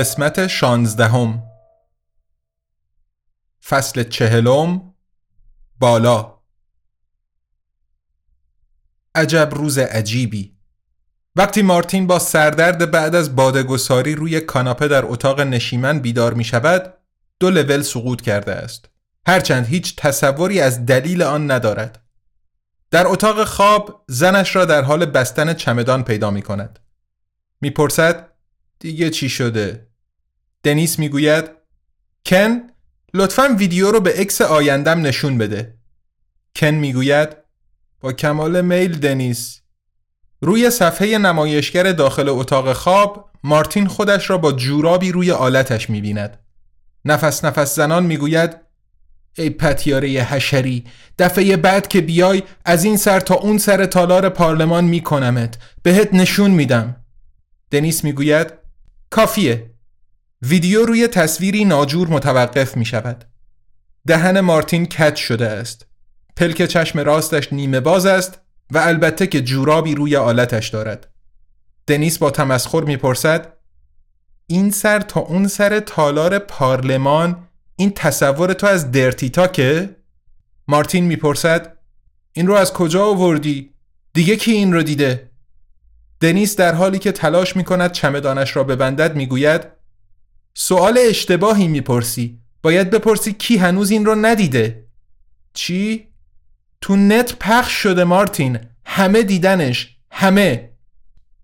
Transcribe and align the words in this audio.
قسمت 0.00 0.46
شانزدهم. 0.46 1.42
فصل 3.68 4.02
چهلم 4.02 4.94
بالا. 5.78 6.40
عجب 9.14 9.50
روز 9.52 9.78
عجیبی. 9.78 10.56
وقتی 11.36 11.62
مارتین 11.62 12.06
با 12.06 12.18
سردرد 12.18 12.90
بعد 12.90 13.14
از 13.14 13.36
بادگساری 13.36 14.14
روی 14.14 14.40
کاناپه 14.40 14.88
در 14.88 15.04
اتاق 15.04 15.40
نشیمن 15.40 15.98
بیدار 15.98 16.34
می 16.34 16.44
شود 16.44 16.94
دو 17.40 17.50
لول 17.50 17.82
سقوط 17.82 18.20
کرده 18.20 18.54
است. 18.54 18.88
هرچند 19.26 19.66
هیچ 19.66 19.96
تصوری 19.96 20.60
از 20.60 20.86
دلیل 20.86 21.22
آن 21.22 21.50
ندارد. 21.50 22.02
در 22.90 23.06
اتاق 23.06 23.44
خواب 23.44 24.04
زنش 24.08 24.56
را 24.56 24.64
در 24.64 24.82
حال 24.82 25.06
بستن 25.06 25.54
چمدان 25.54 26.04
پیدا 26.04 26.30
می 26.30 26.42
کند 26.42 26.78
می‌پرسد 27.60 28.30
دیگه 28.78 29.10
چی 29.10 29.28
شده؟ 29.28 29.89
دنیس 30.62 30.98
می‌گوید 30.98 31.44
کن 32.26 32.60
لطفا 33.14 33.56
ویدیو 33.58 33.90
رو 33.90 34.00
به 34.00 34.20
اکس 34.20 34.40
آیندم 34.40 35.00
نشون 35.06 35.38
بده. 35.38 35.74
کن 36.56 36.70
می‌گوید 36.70 37.28
با 38.00 38.12
کمال 38.12 38.60
میل 38.60 38.98
دنیس. 38.98 39.60
روی 40.40 40.70
صفحه 40.70 41.18
نمایشگر 41.18 41.92
داخل 41.92 42.28
اتاق 42.28 42.72
خواب 42.72 43.30
مارتین 43.44 43.86
خودش 43.86 44.30
را 44.30 44.38
با 44.38 44.52
جورابی 44.52 45.12
روی 45.12 45.30
آلتش 45.30 45.90
می‌بیند. 45.90 46.38
نفس 47.04 47.44
نفس 47.44 47.76
زنان 47.76 48.06
می‌گوید 48.06 48.56
ای 49.38 49.50
پتیاره 49.50 50.08
حشری 50.08 50.84
دفعه 51.18 51.56
بعد 51.56 51.88
که 51.88 52.00
بیای 52.00 52.42
از 52.64 52.84
این 52.84 52.96
سر 52.96 53.20
تا 53.20 53.34
اون 53.34 53.58
سر 53.58 53.86
تالار 53.86 54.28
پارلمان 54.28 54.84
میکنمت. 54.84 55.58
بهت 55.82 56.14
نشون 56.14 56.50
میدم. 56.50 56.96
دنیس 57.70 58.04
می‌گوید 58.04 58.52
کافیه. 59.10 59.70
ویدیو 60.42 60.86
روی 60.86 61.08
تصویری 61.08 61.64
ناجور 61.64 62.08
متوقف 62.08 62.76
می 62.76 62.84
شود 62.84 63.24
دهن 64.06 64.40
مارتین 64.40 64.86
کج 64.86 65.16
شده 65.16 65.48
است 65.48 65.86
پلک 66.36 66.66
چشم 66.66 66.98
راستش 66.98 67.52
نیمه 67.52 67.80
باز 67.80 68.06
است 68.06 68.40
و 68.70 68.78
البته 68.78 69.26
که 69.26 69.40
جورابی 69.40 69.94
روی 69.94 70.16
آلتش 70.16 70.68
دارد 70.68 71.08
دنیس 71.86 72.18
با 72.18 72.30
تمسخر 72.30 72.80
می‌پرسد 72.80 73.52
این 74.46 74.70
سر 74.70 75.00
تا 75.00 75.20
اون 75.20 75.48
سر 75.48 75.80
تالار 75.80 76.38
پارلمان 76.38 77.48
این 77.76 77.92
تصور 77.96 78.52
تو 78.52 78.66
از 78.66 78.92
درتیتا 78.92 79.46
که؟ 79.46 79.96
مارتین 80.68 81.04
می‌پرسد 81.04 81.76
این 82.32 82.46
رو 82.46 82.54
از 82.54 82.72
کجا 82.72 83.04
آوردی؟ 83.04 83.74
دیگه 84.12 84.36
کی 84.36 84.52
این 84.52 84.72
رو 84.72 84.82
دیده؟ 84.82 85.30
دنیس 86.20 86.56
در 86.56 86.74
حالی 86.74 86.98
که 86.98 87.12
تلاش 87.12 87.56
می 87.56 87.64
کند 87.64 87.92
چمدانش 87.92 88.56
را 88.56 88.64
ببندد 88.64 89.16
می‌گوید 89.16 89.79
سوال 90.54 90.98
اشتباهی 91.08 91.68
می‌پرسی 91.68 92.40
باید 92.62 92.90
بپرسی 92.90 93.32
کی 93.32 93.56
هنوز 93.56 93.90
این 93.90 94.04
رو 94.04 94.14
ندیده 94.14 94.86
چی؟ 95.54 96.08
تو 96.80 96.96
نت 96.96 97.36
پخش 97.40 97.72
شده 97.72 98.04
مارتین 98.04 98.58
همه 98.84 99.22
دیدنش 99.22 99.96
همه 100.10 100.70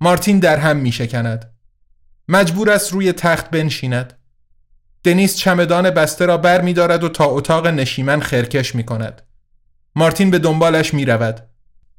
مارتین 0.01 0.39
در 0.39 0.57
هم 0.57 0.77
میشکند 0.77 1.53
مجبور 2.29 2.71
است 2.71 2.93
روی 2.93 3.13
تخت 3.13 3.51
بنشیند 3.51 4.19
دنیس 5.07 5.37
چمدان 5.37 5.91
بسته 5.91 6.27
را 6.27 6.37
بر 6.37 6.61
می 6.61 6.73
دارد 6.73 7.05
و 7.05 7.09
تا 7.09 7.25
اتاق 7.25 7.67
نشیمن 7.67 8.21
خرکش 8.21 8.75
می 8.75 8.85
کند. 8.85 9.23
مارتین 9.95 10.31
به 10.31 10.39
دنبالش 10.39 10.95
می 10.95 11.05
رود. 11.05 11.49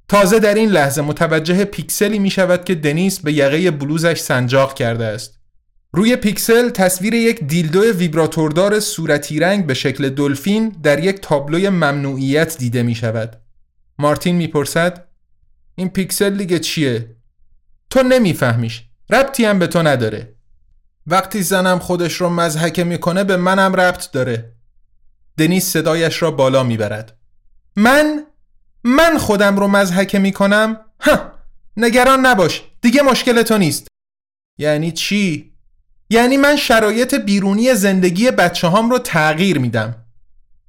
تازه 0.08 0.40
در 0.40 0.54
این 0.54 0.70
لحظه 0.70 1.02
متوجه 1.02 1.66
پیکسلی 1.66 2.20
می 2.20 2.30
شود 2.30 2.66
که 2.66 2.76
دنیس 2.76 3.20
به 3.20 3.34
یقه 3.34 3.72
بلوزش 3.72 4.20
سنجاق 4.20 4.74
کرده 4.74 5.06
است. 5.06 5.37
روی 5.94 6.16
پیکسل 6.16 6.70
تصویر 6.70 7.14
یک 7.14 7.44
دیلدو 7.44 7.84
ویبراتوردار 7.84 8.80
صورتی 8.80 9.40
رنگ 9.40 9.66
به 9.66 9.74
شکل 9.74 10.10
دلفین 10.10 10.70
در 10.70 11.04
یک 11.04 11.22
تابلوی 11.22 11.70
ممنوعیت 11.70 12.58
دیده 12.58 12.84
می 12.84 12.96
شود. 12.96 13.42
مارتین 14.00 14.36
می‌پرسد 14.36 15.08
این 15.76 15.90
پیکسل 15.90 16.38
دیگه 16.38 16.60
چیه؟ 16.60 17.16
تو 17.90 18.04
نمیفهمیش. 18.04 18.84
ربطی 19.10 19.46
هم 19.46 19.60
به 19.60 19.68
تو 19.68 19.84
نداره. 19.84 20.36
وقتی 21.08 21.44
زنم 21.44 21.80
خودش 21.80 22.14
رو 22.14 22.30
مضحکه 22.30 22.84
می‌کنه 22.84 23.24
به 23.24 23.38
منم 23.38 23.76
ربط 23.76 24.12
داره. 24.12 24.54
دنیس 25.38 25.66
صدایش 25.66 26.22
را 26.22 26.32
بالا 26.32 26.64
می‌برد. 26.64 27.18
من؟ 27.76 28.26
من 28.84 29.18
خودم 29.18 29.58
رو 29.60 29.68
مزحکه 29.68 30.20
می‌کنم؟ 30.20 30.80
ها 31.00 31.32
نگران 31.78 32.26
نباش. 32.26 32.64
دیگه 32.82 33.02
مشکل 33.02 33.42
تو 33.42 33.58
نیست. 33.58 33.88
یعنی 34.58 34.92
چی؟ 34.92 35.57
یعنی 36.10 36.38
من 36.38 36.56
شرایط 36.56 37.16
بیرونی 37.16 37.76
زندگی 37.76 38.32
بچه 38.32 38.68
هام 38.68 38.90
رو 38.90 39.00
تغییر 39.00 39.60
میدم. 39.60 39.96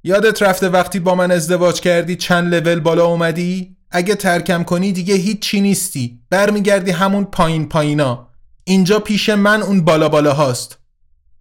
یادت 0.03 0.41
رفته 0.41 0.69
وقتی 0.69 0.99
با 0.99 1.15
من 1.15 1.31
ازدواج 1.31 1.81
کردی 1.81 2.15
چند 2.15 2.55
لول 2.55 2.79
بالا 2.79 3.05
اومدی؟ 3.05 3.77
اگه 3.91 4.15
ترکم 4.15 4.63
کنی 4.63 4.91
دیگه 4.91 5.15
هیچ 5.15 5.39
چی 5.39 5.61
نیستی. 5.61 6.19
برمیگردی 6.29 6.91
همون 6.91 7.25
پایین 7.25 7.69
پایینا. 7.69 8.29
اینجا 8.63 8.99
پیش 8.99 9.29
من 9.29 9.61
اون 9.61 9.85
بالا 9.85 10.09
بالا 10.09 10.33
هاست. 10.33 10.77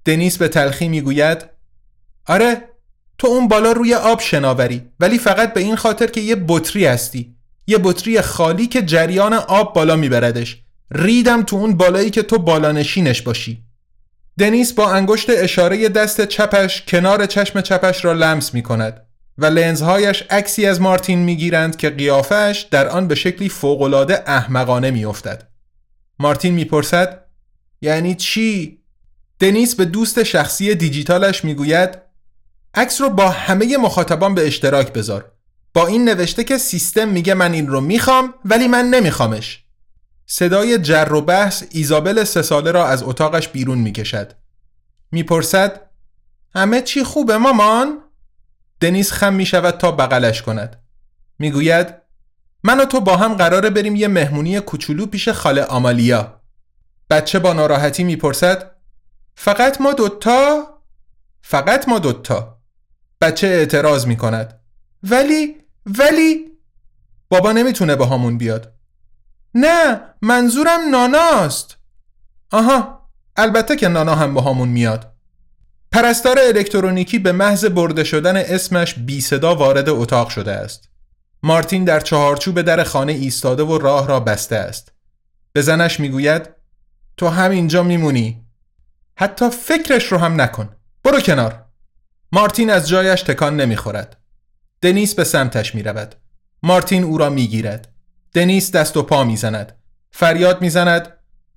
دنیس 0.04 0.38
به 0.38 0.48
تلخی 0.48 0.88
می‌گوید 0.88 1.44
آره 2.26 2.62
تو 3.18 3.28
اون 3.28 3.48
بالا 3.48 3.72
روی 3.72 3.94
آب 3.94 4.20
شناوری 4.20 4.82
ولی 5.00 5.18
فقط 5.18 5.54
به 5.54 5.60
این 5.60 5.76
خاطر 5.76 6.06
که 6.06 6.20
یه 6.20 6.36
بطری 6.48 6.86
هستی. 6.86 7.34
یه 7.66 7.78
بطری 7.78 8.20
خالی 8.20 8.66
که 8.66 8.82
جریان 8.82 9.34
آب 9.34 9.74
بالا 9.74 9.96
میبردش. 9.96 10.62
ریدم 10.90 11.42
تو 11.42 11.56
اون 11.56 11.76
بالایی 11.76 12.10
که 12.10 12.22
تو 12.22 12.38
بالانشینش 12.38 13.22
باشی. 13.22 13.67
دنیس 14.38 14.72
با 14.72 14.92
انگشت 14.92 15.30
اشاره 15.30 15.88
دست 15.88 16.26
چپش 16.26 16.82
کنار 16.88 17.26
چشم 17.26 17.60
چپش 17.60 18.04
را 18.04 18.12
لمس 18.12 18.54
می 18.54 18.62
کند 18.62 19.06
و 19.38 19.46
لنزهایش 19.46 20.22
عکسی 20.30 20.66
از 20.66 20.80
مارتین 20.80 21.18
می 21.18 21.36
گیرند 21.36 21.76
که 21.76 21.90
قیافش 21.90 22.66
در 22.70 22.88
آن 22.88 23.08
به 23.08 23.14
شکلی 23.14 23.48
فوقالعاده 23.48 24.22
احمقانه 24.26 24.90
می 24.90 25.04
افتد. 25.04 25.48
مارتین 26.18 26.54
می 26.54 26.64
پرسد 26.64 27.24
یعنی 27.80 28.14
چی؟ 28.14 28.78
دنیس 29.40 29.74
به 29.74 29.84
دوست 29.84 30.22
شخصی 30.22 30.74
دیجیتالش 30.74 31.44
می 31.44 31.54
گوید 31.54 31.98
عکس 32.74 33.00
رو 33.00 33.10
با 33.10 33.28
همه 33.28 33.76
مخاطبان 33.76 34.34
به 34.34 34.46
اشتراک 34.46 34.92
بذار. 34.92 35.32
با 35.74 35.86
این 35.86 36.08
نوشته 36.08 36.44
که 36.44 36.58
سیستم 36.58 37.08
میگه 37.08 37.34
من 37.34 37.52
این 37.52 37.66
رو 37.66 37.80
می‌خوام 37.80 38.34
ولی 38.44 38.68
من 38.68 38.84
نمیخوامش. 38.84 39.64
صدای 40.30 40.78
جر 40.78 41.12
و 41.12 41.20
بحث 41.20 41.64
ایزابل 41.70 42.24
سه 42.24 42.42
ساله 42.42 42.70
را 42.70 42.86
از 42.86 43.02
اتاقش 43.02 43.48
بیرون 43.48 43.78
می‌کشد. 43.78 44.32
می‌پرسد 45.10 45.80
همه 46.54 46.82
چی 46.82 47.04
خوبه 47.04 47.36
مامان؟ 47.36 47.98
دنیس 48.80 49.12
خم 49.12 49.34
می 49.34 49.46
شود 49.46 49.76
تا 49.76 49.92
بغلش 49.92 50.42
کند. 50.42 50.82
می‌گوید 51.38 51.94
من 52.62 52.80
و 52.80 52.84
تو 52.84 53.00
با 53.00 53.16
هم 53.16 53.34
قراره 53.34 53.70
بریم 53.70 53.96
یه 53.96 54.08
مهمونی 54.08 54.60
کوچولو 54.60 55.06
پیش 55.06 55.28
خاله 55.28 55.64
آمالیا. 55.64 56.40
بچه 57.10 57.38
با 57.38 57.52
ناراحتی 57.52 58.04
می‌پرسد 58.04 58.70
فقط 59.34 59.80
ما 59.80 59.92
دوتا؟ 59.92 60.66
فقط 61.42 61.88
ما 61.88 61.98
دوتا. 61.98 62.58
بچه 63.20 63.46
اعتراض 63.46 64.06
می 64.06 64.16
کند. 64.16 64.60
ولی 65.02 65.56
ولی 65.86 66.46
بابا 67.28 67.52
نمی‌تونه 67.52 67.96
با 67.96 68.06
همون 68.06 68.38
بیاد. 68.38 68.77
نه 69.60 70.00
منظورم 70.22 70.80
ناناست. 70.90 71.76
آها 72.50 73.08
البته 73.36 73.76
که 73.76 73.88
نانا 73.88 74.14
هم 74.14 74.34
با 74.34 74.40
همون 74.40 74.68
میاد. 74.68 75.12
پرستار 75.92 76.38
الکترونیکی 76.38 77.18
به 77.18 77.32
محض 77.32 77.64
برده 77.64 78.04
شدن 78.04 78.36
اسمش 78.36 78.94
بی 78.94 79.20
صدا 79.20 79.54
وارد 79.54 79.88
اتاق 79.88 80.28
شده 80.28 80.52
است. 80.52 80.88
مارتین 81.42 81.84
در 81.84 82.00
چهارچوب 82.00 82.62
در 82.62 82.84
خانه 82.84 83.12
ایستاده 83.12 83.62
و 83.62 83.78
راه 83.78 84.08
را 84.08 84.20
بسته 84.20 84.56
است. 84.56 84.92
به 85.52 85.62
زنش 85.62 86.00
می‌گوید 86.00 86.48
تو 87.16 87.28
همینجا 87.28 87.82
میمونی. 87.82 88.44
حتی 89.16 89.50
فکرش 89.50 90.12
رو 90.12 90.18
هم 90.18 90.40
نکن. 90.40 90.68
برو 91.04 91.20
کنار. 91.20 91.64
مارتین 92.32 92.70
از 92.70 92.88
جایش 92.88 93.22
تکان 93.22 93.56
نمی‌خورد. 93.56 94.16
دنیس 94.82 95.14
به 95.14 95.24
سمتش 95.24 95.74
می 95.74 95.82
رود. 95.82 96.14
مارتین 96.62 97.04
او 97.04 97.18
را 97.18 97.30
می 97.30 97.46
گیرد. 97.46 97.88
دنیس 98.38 98.72
دست 98.72 98.96
و 98.96 99.02
پا 99.02 99.24
می 99.24 99.36
زند. 99.36 99.72
فریاد 100.10 100.60
می 100.60 100.70
زند 100.70 101.12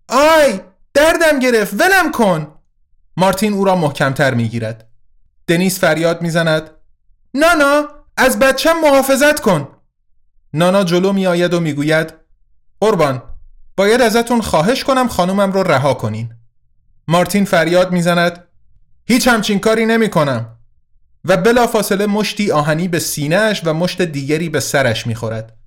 آی 0.10 0.60
دردم 0.94 1.39
گرفت 1.39 1.74
ولم 1.74 2.12
کن 2.12 2.48
مارتین 3.18 3.54
او 3.54 3.66
را 3.66 3.75
محکمتر 3.75 4.33
می 4.33 4.50
گیرد. 4.50 4.88
دنیس 5.48 5.80
فریاد 5.80 6.22
می 6.22 6.30
زند 6.30 6.69
نانا 7.33 7.88
از 8.18 8.39
بچم 8.39 8.80
محافظت 8.83 9.39
کن 9.39 9.68
نانا 10.54 10.83
جلو 10.83 11.13
می 11.13 11.28
آید 11.28 11.54
و 11.54 11.60
می 11.60 11.74
گوید 11.74 12.13
قربان 12.80 13.24
باید 13.77 14.01
ازتون 14.01 14.42
خواهش 14.42 14.84
کنم 14.84 15.07
خانومم 15.07 15.51
رو 15.51 15.63
رها 15.63 15.94
کنین 15.94 16.34
مارتین 17.07 17.45
فریاد 17.45 17.92
می 17.92 18.01
زند 18.01 18.48
هیچ 19.06 19.27
همچین 19.27 19.60
کاری 19.60 19.86
نمی 19.86 20.10
کنم 20.10 20.57
و 21.25 21.38
بلافاصله 21.38 22.06
مشتی 22.06 22.51
آهنی 22.51 22.88
به 22.88 23.00
سینهش 23.00 23.62
و 23.66 23.74
مشت 23.74 24.01
دیگری 24.01 24.50
به 24.50 24.60
سرش 24.60 25.07
می‌خورد. 25.07 25.61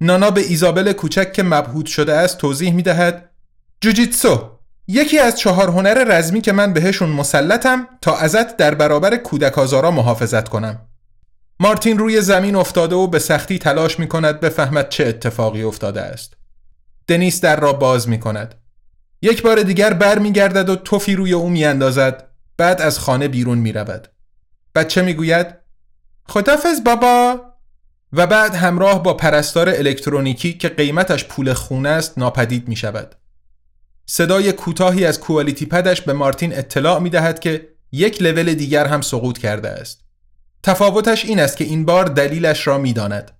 نانا 0.00 0.30
به 0.30 0.40
ایزابل 0.40 0.92
کوچک 0.92 1.32
که 1.32 1.42
مبهود 1.42 1.86
شده 1.86 2.14
است 2.14 2.38
توضیح 2.38 2.72
می 2.72 2.82
دهد 2.82 3.30
جوجیتسو 3.80 4.60
یکی 4.88 5.18
از 5.18 5.38
چهار 5.38 5.68
هنر 5.68 6.04
رزمی 6.04 6.40
که 6.40 6.52
من 6.52 6.72
بهشون 6.72 7.08
مسلطم 7.08 7.88
تا 8.02 8.16
ازت 8.16 8.56
در 8.56 8.74
برابر 8.74 9.16
کودک 9.16 9.58
آزارا 9.58 9.90
محافظت 9.90 10.48
کنم. 10.48 10.80
مارتین 11.60 11.98
روی 11.98 12.20
زمین 12.20 12.56
افتاده 12.56 12.94
و 12.96 13.06
به 13.06 13.18
سختی 13.18 13.58
تلاش 13.58 13.98
می 13.98 14.08
کند 14.08 14.40
بفهمد 14.40 14.88
چه 14.88 15.06
اتفاقی 15.06 15.62
افتاده 15.62 16.00
است. 16.00 16.36
دنیس 17.08 17.40
در 17.40 17.60
را 17.60 17.72
باز 17.72 18.08
می 18.08 18.20
کند. 18.20 18.54
یک 19.22 19.42
بار 19.42 19.62
دیگر 19.62 19.92
بر 19.92 20.18
می 20.18 20.32
گردد 20.32 20.68
و 20.68 20.76
توفی 20.76 21.14
روی 21.14 21.32
او 21.32 21.48
می 21.48 21.64
اندازد. 21.64 22.28
بعد 22.56 22.82
از 22.82 22.98
خانه 22.98 23.28
بیرون 23.28 23.58
می 23.58 23.72
رود. 23.72 24.08
بچه 24.74 25.02
می 25.02 25.14
گوید 25.14 25.46
خدافز 26.28 26.84
بابا 26.84 27.40
و 28.12 28.26
بعد 28.26 28.54
همراه 28.54 29.02
با 29.02 29.14
پرستار 29.14 29.68
الکترونیکی 29.68 30.52
که 30.52 30.68
قیمتش 30.68 31.24
پول 31.24 31.52
خونه 31.52 31.88
است 31.88 32.18
ناپدید 32.18 32.68
می 32.68 32.76
شود. 32.76 33.14
صدای 34.06 34.52
کوتاهی 34.52 35.04
از 35.04 35.20
کوالیتی 35.20 35.66
پدش 35.66 36.00
به 36.00 36.12
مارتین 36.12 36.58
اطلاع 36.58 36.98
می 36.98 37.10
دهد 37.10 37.40
که 37.40 37.68
یک 37.92 38.22
لول 38.22 38.54
دیگر 38.54 38.86
هم 38.86 39.00
سقوط 39.00 39.38
کرده 39.38 39.68
است. 39.68 40.04
تفاوتش 40.62 41.24
این 41.24 41.40
است 41.40 41.56
که 41.56 41.64
این 41.64 41.84
بار 41.84 42.04
دلیلش 42.04 42.66
را 42.66 42.78
می 42.78 42.92
داند. 42.92 43.30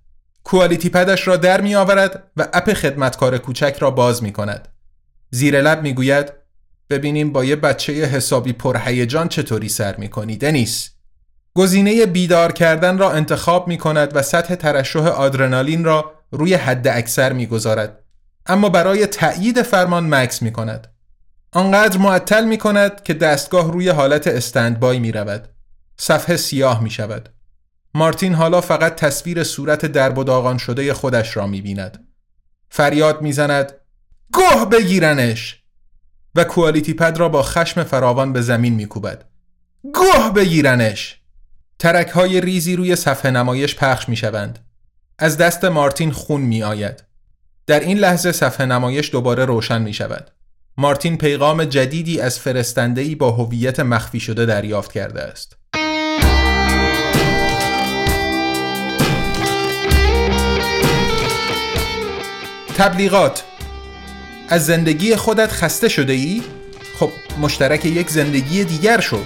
کوالیتی 0.43 0.89
پدش 0.89 1.27
را 1.27 1.37
در 1.37 1.61
می 1.61 1.75
آورد 1.75 2.23
و 2.37 2.47
اپ 2.53 2.73
خدمتکار 2.73 3.37
کوچک 3.37 3.77
را 3.79 3.91
باز 3.91 4.23
می 4.23 4.33
کند. 4.33 4.67
زیر 5.29 5.61
لب 5.61 5.81
می 5.81 5.93
گوید 5.93 6.33
ببینیم 6.89 7.31
با 7.31 7.45
یه 7.45 7.55
بچه 7.55 7.93
حسابی 7.93 8.53
پرهیجان 8.53 9.27
چطوری 9.27 9.69
سر 9.69 9.95
می 9.95 10.09
کنی 10.09 10.37
دنیس. 10.37 10.89
گزینه 11.53 12.05
بیدار 12.05 12.51
کردن 12.51 12.97
را 12.97 13.11
انتخاب 13.11 13.67
می 13.67 13.77
کند 13.77 14.15
و 14.15 14.21
سطح 14.21 14.55
ترشح 14.55 15.07
آدرنالین 15.07 15.83
را 15.83 16.13
روی 16.31 16.53
حد 16.53 16.87
اکثر 16.87 17.33
می 17.33 17.47
گذارد. 17.47 17.99
اما 18.45 18.69
برای 18.69 19.05
تأیید 19.05 19.61
فرمان 19.61 20.15
مکس 20.15 20.41
می 20.41 20.51
کند. 20.51 20.87
آنقدر 21.53 21.97
معطل 21.97 22.45
می 22.45 22.57
کند 22.57 23.03
که 23.03 23.13
دستگاه 23.13 23.71
روی 23.71 23.89
حالت 23.89 24.27
استندبای 24.27 24.99
می 24.99 25.11
رود. 25.11 25.47
صفحه 25.97 26.37
سیاه 26.37 26.83
می 26.83 26.89
شود. 26.89 27.29
مارتین 27.93 28.33
حالا 28.33 28.61
فقط 28.61 28.95
تصویر 28.95 29.43
صورت 29.43 29.85
درب 29.85 30.57
شده 30.57 30.93
خودش 30.93 31.37
را 31.37 31.47
می 31.47 31.61
بیند. 31.61 32.07
فریاد 32.69 33.21
می 33.21 33.33
زند 33.33 33.73
گوه 34.33 34.69
بگیرنش 34.71 35.63
و 36.35 36.43
کوالیتی 36.43 36.93
پد 36.93 37.17
را 37.17 37.29
با 37.29 37.43
خشم 37.43 37.83
فراوان 37.83 38.33
به 38.33 38.41
زمین 38.41 38.73
می 38.73 38.85
کوبد. 38.85 39.25
گوه 39.93 40.33
بگیرنش 40.35 41.20
ترک 41.81 42.07
های 42.09 42.41
ریزی 42.41 42.75
روی 42.75 42.95
صفحه 42.95 43.31
نمایش 43.31 43.75
پخش 43.75 44.09
می 44.09 44.15
شوند. 44.15 44.59
از 45.19 45.37
دست 45.37 45.65
مارتین 45.65 46.11
خون 46.11 46.41
می 46.41 46.63
آید. 46.63 47.03
در 47.67 47.79
این 47.79 47.97
لحظه 47.97 48.31
صفحه 48.31 48.65
نمایش 48.65 49.11
دوباره 49.11 49.45
روشن 49.45 49.81
می 49.81 49.93
شود. 49.93 50.31
مارتین 50.77 51.17
پیغام 51.17 51.65
جدیدی 51.65 52.21
از 52.21 52.39
فرستندهی 52.39 53.15
با 53.15 53.31
هویت 53.31 53.79
مخفی 53.79 54.19
شده 54.19 54.45
دریافت 54.45 54.91
کرده 54.91 55.21
است. 55.21 55.57
تبلیغات 62.77 63.43
از 64.49 64.65
زندگی 64.65 65.15
خودت 65.15 65.51
خسته 65.51 65.89
شده 65.89 66.13
ای؟ 66.13 66.41
خب 66.99 67.09
مشترک 67.39 67.85
یک 67.85 68.09
زندگی 68.09 68.63
دیگر 68.63 68.99
شو 68.99 69.19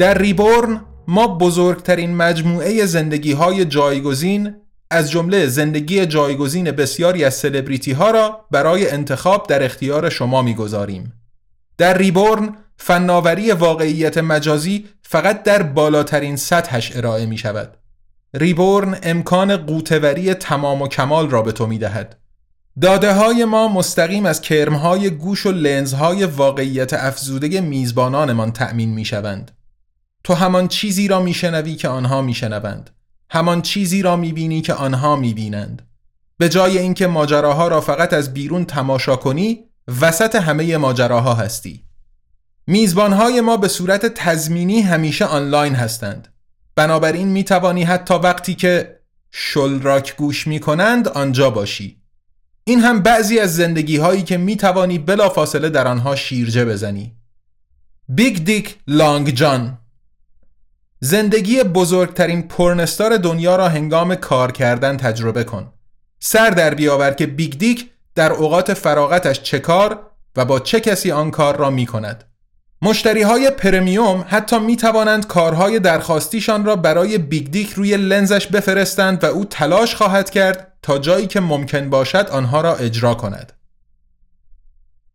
در 0.00 0.18
ریبورن 0.18 0.80
ما 1.08 1.26
بزرگترین 1.26 2.16
مجموعه 2.16 2.86
زندگی 2.86 3.32
های 3.32 3.64
جایگزین 3.64 4.54
از 4.90 5.10
جمله 5.10 5.46
زندگی 5.46 6.06
جایگزین 6.06 6.70
بسیاری 6.70 7.24
از 7.24 7.34
سلبریتی 7.34 7.92
ها 7.92 8.10
را 8.10 8.46
برای 8.50 8.90
انتخاب 8.90 9.46
در 9.46 9.62
اختیار 9.62 10.10
شما 10.10 10.42
می‌گذاریم. 10.42 11.12
در 11.78 11.98
ریبورن 11.98 12.56
فناوری 12.76 13.52
واقعیت 13.52 14.18
مجازی 14.18 14.88
فقط 15.02 15.42
در 15.42 15.62
بالاترین 15.62 16.36
سطحش 16.36 16.96
ارائه 16.96 17.26
می 17.26 17.38
شود. 17.38 17.76
ریبورن 18.34 18.98
امکان 19.02 19.56
قوتوری 19.56 20.34
تمام 20.34 20.82
و 20.82 20.88
کمال 20.88 21.30
را 21.30 21.42
به 21.42 21.52
تو 21.52 21.66
می 21.66 21.78
دهد. 21.78 22.18
داده 22.80 23.14
های 23.14 23.44
ما 23.44 23.68
مستقیم 23.68 24.26
از 24.26 24.40
کرمهای 24.40 25.10
گوش 25.10 25.46
و 25.46 25.52
لنزهای 25.52 26.24
واقعیت 26.24 26.92
افزوده 26.92 27.60
میزبانانمان 27.60 28.52
تأمین 28.52 28.94
می 28.94 29.04
شوند. 29.04 29.59
تو 30.24 30.34
همان 30.34 30.68
چیزی 30.68 31.08
را 31.08 31.22
میشنوی 31.22 31.74
که 31.74 31.88
آنها 31.88 32.22
میشنوند. 32.22 32.90
همان 33.30 33.62
چیزی 33.62 34.02
را 34.02 34.16
می‌بینی 34.16 34.60
که 34.60 34.74
آنها 34.74 35.16
می‌بینند. 35.16 35.82
به 36.38 36.48
جای 36.48 36.78
اینکه 36.78 37.06
ماجراها 37.06 37.68
را 37.68 37.80
فقط 37.80 38.12
از 38.12 38.34
بیرون 38.34 38.64
تماشا 38.64 39.16
کنی 39.16 39.64
وسط 40.00 40.36
همه 40.36 40.76
ماجراها 40.76 41.34
هستی. 41.34 41.84
میزبانهای 42.66 43.40
ما 43.40 43.56
به 43.56 43.68
صورت 43.68 44.06
تزمینی 44.06 44.80
همیشه 44.80 45.24
آنلاین 45.24 45.74
هستند. 45.74 46.28
بنابراین 46.74 47.28
می 47.28 47.44
توانی 47.44 47.82
حتی 47.82 48.14
وقتی 48.14 48.54
که 48.54 49.00
شلراک 49.30 50.16
گوش 50.16 50.46
می 50.46 50.60
کنند 50.60 51.08
آنجا 51.08 51.50
باشی. 51.50 52.02
این 52.64 52.80
هم 52.80 53.02
بعضی 53.02 53.38
از 53.38 53.56
زندگی 53.56 53.96
هایی 53.96 54.22
که 54.22 54.36
می 54.36 54.56
توانی 54.56 54.98
بلا 54.98 55.28
فاصله 55.28 55.68
در 55.68 55.88
آنها 55.88 56.16
شیرجه 56.16 56.64
بزنی. 56.64 57.16
Big 58.08 58.44
Dick 58.44 58.76
Long 58.86 59.30
John. 59.30 59.78
زندگی 61.02 61.62
بزرگترین 61.62 62.42
porn 62.42 62.79
star 62.79 63.16
دنیا 63.16 63.56
را 63.56 63.68
هنگام 63.68 64.14
کار 64.14 64.52
کردن 64.52 64.96
تجربه 64.96 65.44
کن. 65.44 65.72
سر 66.18 66.50
در 66.50 66.74
بیاور 66.74 67.10
که 67.10 67.26
Big 67.26 67.58
Dick 67.58 67.90
در 68.14 68.32
اوقات 68.32 68.74
فراغتش 68.74 69.42
چه 69.42 69.58
کار 69.58 70.06
و 70.36 70.44
با 70.44 70.60
چه 70.60 70.80
کسی 70.80 71.12
آن 71.12 71.30
کار 71.30 71.56
را 71.56 71.70
می 71.70 71.86
کند. 71.86 72.24
مشتری 72.82 73.22
های 73.22 73.50
premium 73.50 74.24
حتی 74.28 74.58
می 74.58 74.76
توانند 74.76 75.26
کارهای 75.26 75.78
درخواستیشان 75.78 76.64
را 76.64 76.76
برای 76.76 77.18
Big 77.18 77.50
Dick 77.50 77.72
روی 77.72 77.96
لنزش 77.96 78.46
بفرستند 78.46 79.24
و 79.24 79.26
او 79.26 79.44
تلاش 79.44 79.94
خواهد 79.94 80.30
کرد 80.30 80.72
تا 80.82 80.98
جایی 80.98 81.26
که 81.26 81.40
ممکن 81.40 81.90
باشد 81.90 82.28
آنها 82.32 82.60
را 82.60 82.76
اجرا 82.76 83.14
کند. 83.14 83.52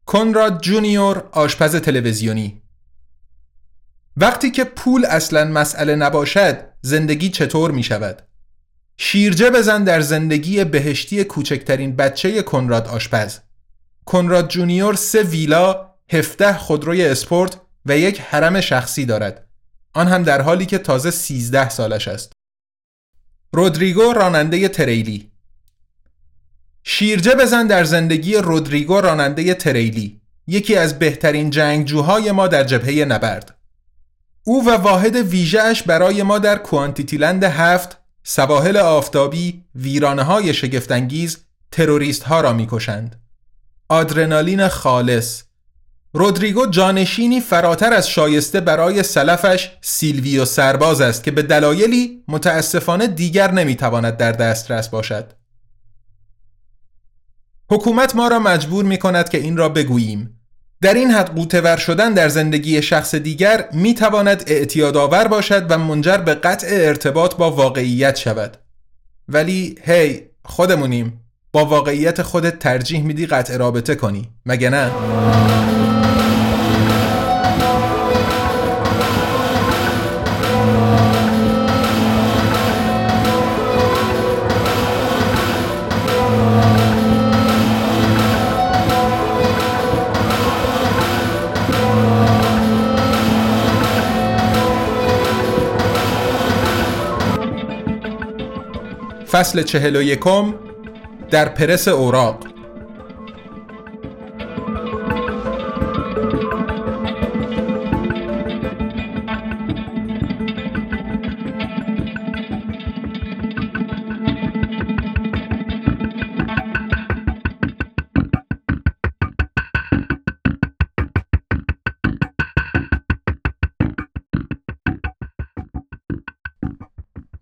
کنراد 0.06 0.62
جونیور 0.62 1.24
آشپز 1.32 1.76
تلویزیونی 1.76 2.62
وقتی 4.18 4.52
که 4.52 4.64
پول 4.64 5.06
اصلا 5.06 5.46
مسئله 5.46 5.96
نباشد 5.96 6.58
زندگی 6.82 7.30
چطور 7.30 7.72
می 7.72 7.84
شود؟ 7.84 8.22
شیرجه 8.98 9.50
بزن 9.50 9.84
در 9.84 10.02
زندگی 10.02 10.64
بهشتی 10.64 11.24
کوچکترین 11.24 11.96
بچه 11.96 12.42
کنراد 12.42 12.88
آشپز. 12.88 13.40
کنراد 14.06 14.50
جونیور 14.50 14.96
سه 14.96 15.24
ویلا، 15.24 15.92
هفت 16.12 16.43
تا 16.43 16.54
خودروی 16.54 17.06
اسپورت 17.06 17.58
و 17.86 17.98
یک 17.98 18.22
حرم 18.22 18.62
شخصی 18.62 19.06
دارد. 19.06 19.48
آن 19.94 20.08
هم 20.08 20.24
در 20.24 20.42
حالی 20.42 20.66
که 20.66 20.78
تازه 20.78 21.12
13 21.12 21.70
سالش 21.70 22.08
است. 22.08 22.32
رودریگو 23.54 24.14
راننده 24.14 24.68
تریلی. 24.68 25.32
شیرجه 26.84 27.36
بزن 27.36 27.68
در 27.68 27.84
زندگی 27.84 28.36
رودریگو 28.36 29.02
راننده 29.02 29.54
تریلی. 29.54 30.22
یکی 30.48 30.76
از 30.76 31.00
بهترین 31.00 31.50
جنگجوهای 31.50 32.32
ما 32.32 32.48
در 32.48 32.64
جبهه 32.64 33.06
نبرد. 33.06 33.55
او 34.48 34.66
و 34.68 34.78
واحد 34.78 35.16
ویژهش 35.16 35.84
برای 35.84 36.24
ما 36.24 36.40
در 36.40 36.58
کوانتیتیلند 36.58 37.44
هفت 37.44 37.98
سواحل 38.24 38.78
آفتابی 38.78 39.64
ویرانه 39.76 40.24
های 40.24 40.54
شگفتانگیز 40.54 41.38
تروریست 41.72 42.24
ها 42.24 42.42
را 42.42 42.54
می‌کشند. 42.54 43.22
آدرنالین 43.90 44.68
خالص 44.68 45.44
رودریگو 46.14 46.66
جانشینی 46.66 47.42
فراتر 47.42 47.94
از 47.94 48.10
شایسته 48.10 48.60
برای 48.60 49.04
سلفش 49.04 49.72
سیلویو 49.82 50.46
سرباز 50.46 51.02
است 51.02 51.24
که 51.24 51.32
به 51.32 51.42
دلایلی 51.42 52.24
متاسفانه 52.28 53.08
دیگر 53.08 53.52
نمی‌تواند 53.52 54.18
در 54.18 54.32
دسترس 54.32 54.90
باشد. 54.90 55.34
حکومت 57.70 58.16
ما 58.16 58.28
را 58.28 58.40
مجبور 58.40 58.86
می 58.86 58.98
کند 58.98 59.30
که 59.30 59.38
این 59.38 59.58
را 59.58 59.70
بگوییم. 59.70 60.35
در 60.86 60.94
این 60.94 61.12
حد 61.12 61.36
قوتور 61.36 61.78
شدن 61.78 62.14
در 62.14 62.30
زندگی 62.30 62.82
شخص 62.82 63.16
دیگر 63.16 63.70
می 63.74 63.94
تواند 63.94 64.44
اعتیادآور 64.48 65.28
باشد 65.28 65.66
و 65.70 65.78
منجر 65.78 66.18
به 66.18 66.34
قطع 66.34 66.68
ارتباط 66.70 67.36
با 67.36 67.52
واقعیت 67.52 68.16
شود. 68.16 68.58
ولی 69.30 69.76
هی 69.84 70.22
خودمونیم 70.44 71.20
با 71.54 71.66
واقعیت 71.66 72.22
خودت 72.22 72.60
ترجیح 72.60 73.04
میدی 73.04 73.26
قطع 73.26 73.58
رابطه 73.58 73.96
کنی 73.96 74.30
مگه 74.46 74.70
نه؟ 74.70 74.92
فصل 99.36 99.64
چهل 99.64 99.96
و 99.96 100.02
یکم 100.02 100.54
در 101.32 101.50
پرس 101.50 101.88
اوراق. 101.88 102.38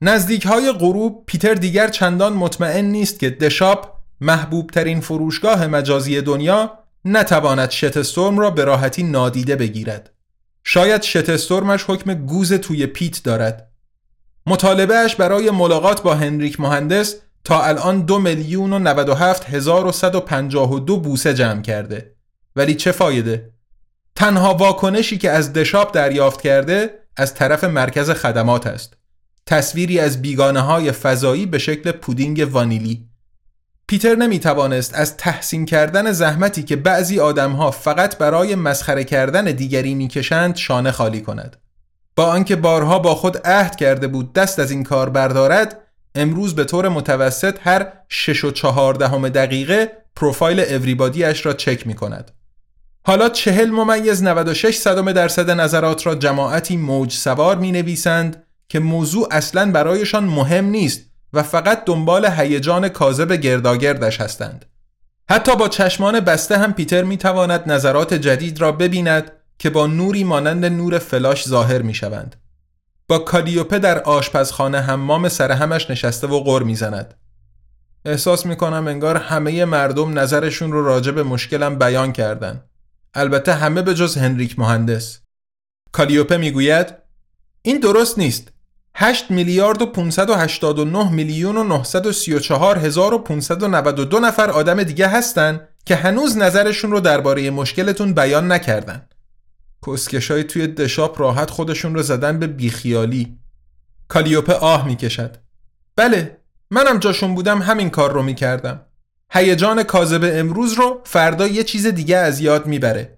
نزدیک 0.05 0.45
های 0.45 0.71
غروب 0.71 1.23
پیتر 1.25 1.53
دیگر 1.53 1.87
چندان 1.87 2.33
مطمئن 2.33 2.85
نیست 2.85 3.19
که 3.19 3.29
دشاپ 3.29 3.93
محبوب 4.21 4.69
ترین 4.69 5.01
فروشگاه 5.01 5.67
مجازی 5.67 6.21
دنیا 6.21 6.79
نتواند 7.05 7.69
شتستورم 7.69 8.39
را 8.39 8.49
به 8.49 8.63
راحتی 8.63 9.03
نادیده 9.03 9.55
بگیرد. 9.55 10.11
شاید 10.63 11.01
شتستورمش 11.01 11.83
حکم 11.87 12.13
گوز 12.13 12.53
توی 12.53 12.85
پیت 12.85 13.23
دارد. 13.23 13.71
مطالبهش 14.45 15.15
برای 15.15 15.51
ملاقات 15.51 16.01
با 16.01 16.15
هنریک 16.15 16.59
مهندس 16.59 17.15
تا 17.43 17.63
الان 17.63 18.01
دو 18.01 18.19
میلیون 18.19 18.73
و 18.73 18.79
97 18.79 19.49
هزار 19.49 19.87
و 19.87 19.91
152 19.91 20.97
بوسه 20.97 21.33
جمع 21.33 21.61
کرده. 21.61 22.15
ولی 22.55 22.75
چه 22.75 22.91
فایده؟ 22.91 23.53
تنها 24.15 24.53
واکنشی 24.53 25.17
که 25.17 25.29
از 25.29 25.53
دشاپ 25.53 25.95
دریافت 25.95 26.41
کرده 26.41 26.89
از 27.17 27.33
طرف 27.33 27.63
مرکز 27.63 28.09
خدمات 28.09 28.67
است. 28.67 29.02
تصویری 29.45 29.99
از 29.99 30.21
بیگانه 30.21 30.61
های 30.61 30.91
فضایی 30.91 31.45
به 31.45 31.57
شکل 31.57 31.91
پودینگ 31.91 32.47
وانیلی 32.51 33.07
پیتر 33.87 34.15
نمی 34.15 34.39
توانست 34.39 34.93
از 34.93 35.17
تحسین 35.17 35.65
کردن 35.65 36.11
زحمتی 36.11 36.63
که 36.63 36.75
بعضی 36.75 37.19
آدمها 37.19 37.71
فقط 37.71 38.17
برای 38.17 38.55
مسخره 38.55 39.03
کردن 39.03 39.45
دیگری 39.45 39.95
می‌کشند 39.95 40.55
شانه 40.55 40.91
خالی 40.91 41.21
کند 41.21 41.57
با 42.15 42.25
آنکه 42.25 42.55
بارها 42.55 42.99
با 42.99 43.15
خود 43.15 43.37
عهد 43.37 43.75
کرده 43.75 44.07
بود 44.07 44.33
دست 44.33 44.59
از 44.59 44.71
این 44.71 44.83
کار 44.83 45.09
بردارد 45.09 45.79
امروز 46.15 46.55
به 46.55 46.65
طور 46.65 46.89
متوسط 46.89 47.59
هر 47.61 47.87
6 48.09 48.43
و 48.43 48.51
14 48.51 49.29
دقیقه 49.29 49.91
پروفایل 50.15 50.59
اوریبادی 50.59 51.23
اش 51.23 51.45
را 51.45 51.53
چک 51.53 51.87
می 51.87 51.93
کند. 51.93 52.31
حالا 53.05 53.29
چهل 53.29 53.69
ممیز 53.69 54.23
96 54.23 54.75
صدم 54.75 55.11
درصد 55.11 55.49
نظرات 55.49 56.05
را 56.05 56.15
جماعتی 56.15 56.77
موج 56.77 57.11
سوار 57.11 57.57
می 57.57 57.71
نویسند 57.71 58.42
که 58.73 58.79
موضوع 58.79 59.27
اصلا 59.31 59.71
برایشان 59.71 60.23
مهم 60.23 60.65
نیست 60.65 61.01
و 61.33 61.43
فقط 61.43 61.85
دنبال 61.85 62.25
هیجان 62.25 62.89
کاذب 62.89 63.33
گرداگردش 63.33 64.21
هستند. 64.21 64.65
حتی 65.29 65.55
با 65.55 65.67
چشمان 65.67 66.19
بسته 66.19 66.57
هم 66.57 66.73
پیتر 66.73 67.03
می 67.03 67.17
تواند 67.17 67.71
نظرات 67.71 68.13
جدید 68.13 68.61
را 68.61 68.71
ببیند 68.71 69.31
که 69.59 69.69
با 69.69 69.87
نوری 69.87 70.23
مانند 70.23 70.65
نور 70.65 70.97
فلاش 70.97 71.47
ظاهر 71.47 71.81
می 71.81 71.93
شوند. 71.93 72.35
با 73.07 73.19
کالیوپه 73.19 73.79
در 73.79 73.99
آشپزخانه 73.99 74.81
حمام 74.81 75.29
سر 75.29 75.51
همش 75.51 75.89
نشسته 75.89 76.27
و 76.27 76.39
غر 76.39 76.63
می‌زند. 76.63 77.13
احساس 78.05 78.45
می 78.45 78.55
کنم 78.55 78.87
انگار 78.87 79.17
همه 79.17 79.65
مردم 79.65 80.19
نظرشون 80.19 80.71
رو 80.71 80.85
راجع 80.85 81.11
به 81.11 81.23
مشکلم 81.23 81.75
بیان 81.75 82.11
کردن. 82.11 82.63
البته 83.13 83.53
همه 83.53 83.81
به 83.81 83.93
جز 83.93 84.17
هنریک 84.17 84.59
مهندس. 84.59 85.19
کالیوپه 85.91 86.37
می‌گوید 86.37 86.93
این 87.61 87.79
درست 87.79 88.17
نیست. 88.17 88.49
8 88.95 89.31
میلیارد 89.31 89.81
و 89.81 89.85
589 89.85 91.11
میلیون 91.11 91.57
و 91.57 91.63
934 91.63 92.77
هزار 92.77 93.13
و 93.13 93.17
592 93.17 94.19
نفر 94.19 94.49
آدم 94.49 94.83
دیگه 94.83 95.07
هستن 95.07 95.67
که 95.85 95.95
هنوز 95.95 96.37
نظرشون 96.37 96.91
رو 96.91 96.99
درباره 96.99 97.49
مشکلتون 97.49 98.13
بیان 98.13 98.51
نکردن. 98.51 99.07
کسکشای 99.87 100.43
توی 100.43 100.67
دشاپ 100.67 101.21
راحت 101.21 101.49
خودشون 101.49 101.95
رو 101.95 102.01
زدن 102.01 102.39
به 102.39 102.47
بیخیالی. 102.47 103.37
کالیوپه 104.07 104.53
آه 104.53 104.87
می‌کشد. 104.87 105.37
بله، 105.95 106.37
منم 106.71 106.99
جاشون 106.99 107.35
بودم 107.35 107.61
همین 107.61 107.89
کار 107.89 108.11
رو 108.11 108.23
می‌کردم. 108.23 108.81
هیجان 109.31 109.83
کاذب 109.83 110.31
امروز 110.33 110.73
رو 110.73 111.01
فردا 111.03 111.47
یه 111.47 111.63
چیز 111.63 111.87
دیگه 111.87 112.17
از 112.17 112.39
یاد 112.39 112.65
می‌بره. 112.65 113.17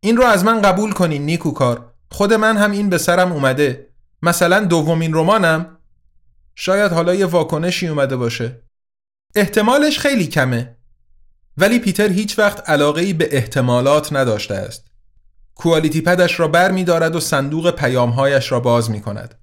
این 0.00 0.16
رو 0.16 0.24
از 0.24 0.44
من 0.44 0.62
قبول 0.62 0.92
کنین 0.92 1.26
نیکوکار. 1.26 1.92
خود 2.10 2.32
من 2.32 2.56
هم 2.56 2.70
این 2.70 2.90
به 2.90 2.98
سرم 2.98 3.32
اومده. 3.32 3.93
مثلا 4.24 4.60
دومین 4.60 5.14
رمانم 5.14 5.78
شاید 6.54 6.92
حالا 6.92 7.14
یه 7.14 7.26
واکنشی 7.26 7.88
اومده 7.88 8.16
باشه. 8.16 8.62
احتمالش 9.34 9.98
خیلی 9.98 10.26
کمه. 10.26 10.76
ولی 11.56 11.78
پیتر 11.78 12.08
هیچ 12.08 12.38
وقت 12.38 12.70
علاقه 12.70 13.00
ای 13.00 13.12
به 13.12 13.28
احتمالات 13.36 14.12
نداشته 14.12 14.54
است. 14.54 14.86
کوالیتی 15.54 16.00
پدش 16.00 16.40
را 16.40 16.48
بر 16.48 16.70
می 16.70 16.84
دارد 16.84 17.16
و 17.16 17.20
صندوق 17.20 17.70
پیامهایش 17.70 18.52
را 18.52 18.60
باز 18.60 18.90
می 18.90 19.00
کند 19.00 19.34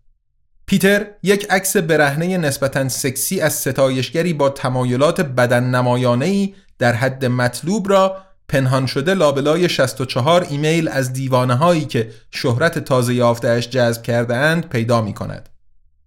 پیتر 0.65 1.07
یک 1.23 1.47
عکس 1.49 1.77
برهنه 1.77 2.37
نسبتا 2.37 2.89
سکسی 2.89 3.41
از 3.41 3.53
ستایشگری 3.53 4.33
با 4.33 4.49
تمایلات 4.49 5.21
بدن 5.21 5.63
نمایانه 5.63 6.53
در 6.79 6.93
حد 6.93 7.25
مطلوب 7.25 7.89
را 7.89 8.17
پنهان 8.51 8.85
شده 8.85 9.13
لابلای 9.13 9.69
64 9.69 10.47
ایمیل 10.49 10.87
از 10.87 11.13
دیوانه 11.13 11.55
هایی 11.55 11.85
که 11.85 12.11
شهرت 12.31 12.79
تازه 12.79 13.13
یافتهش 13.13 13.69
جذب 13.69 14.01
کرده 14.01 14.35
اند 14.35 14.69
پیدا 14.69 15.01
می 15.01 15.13
کند. 15.13 15.49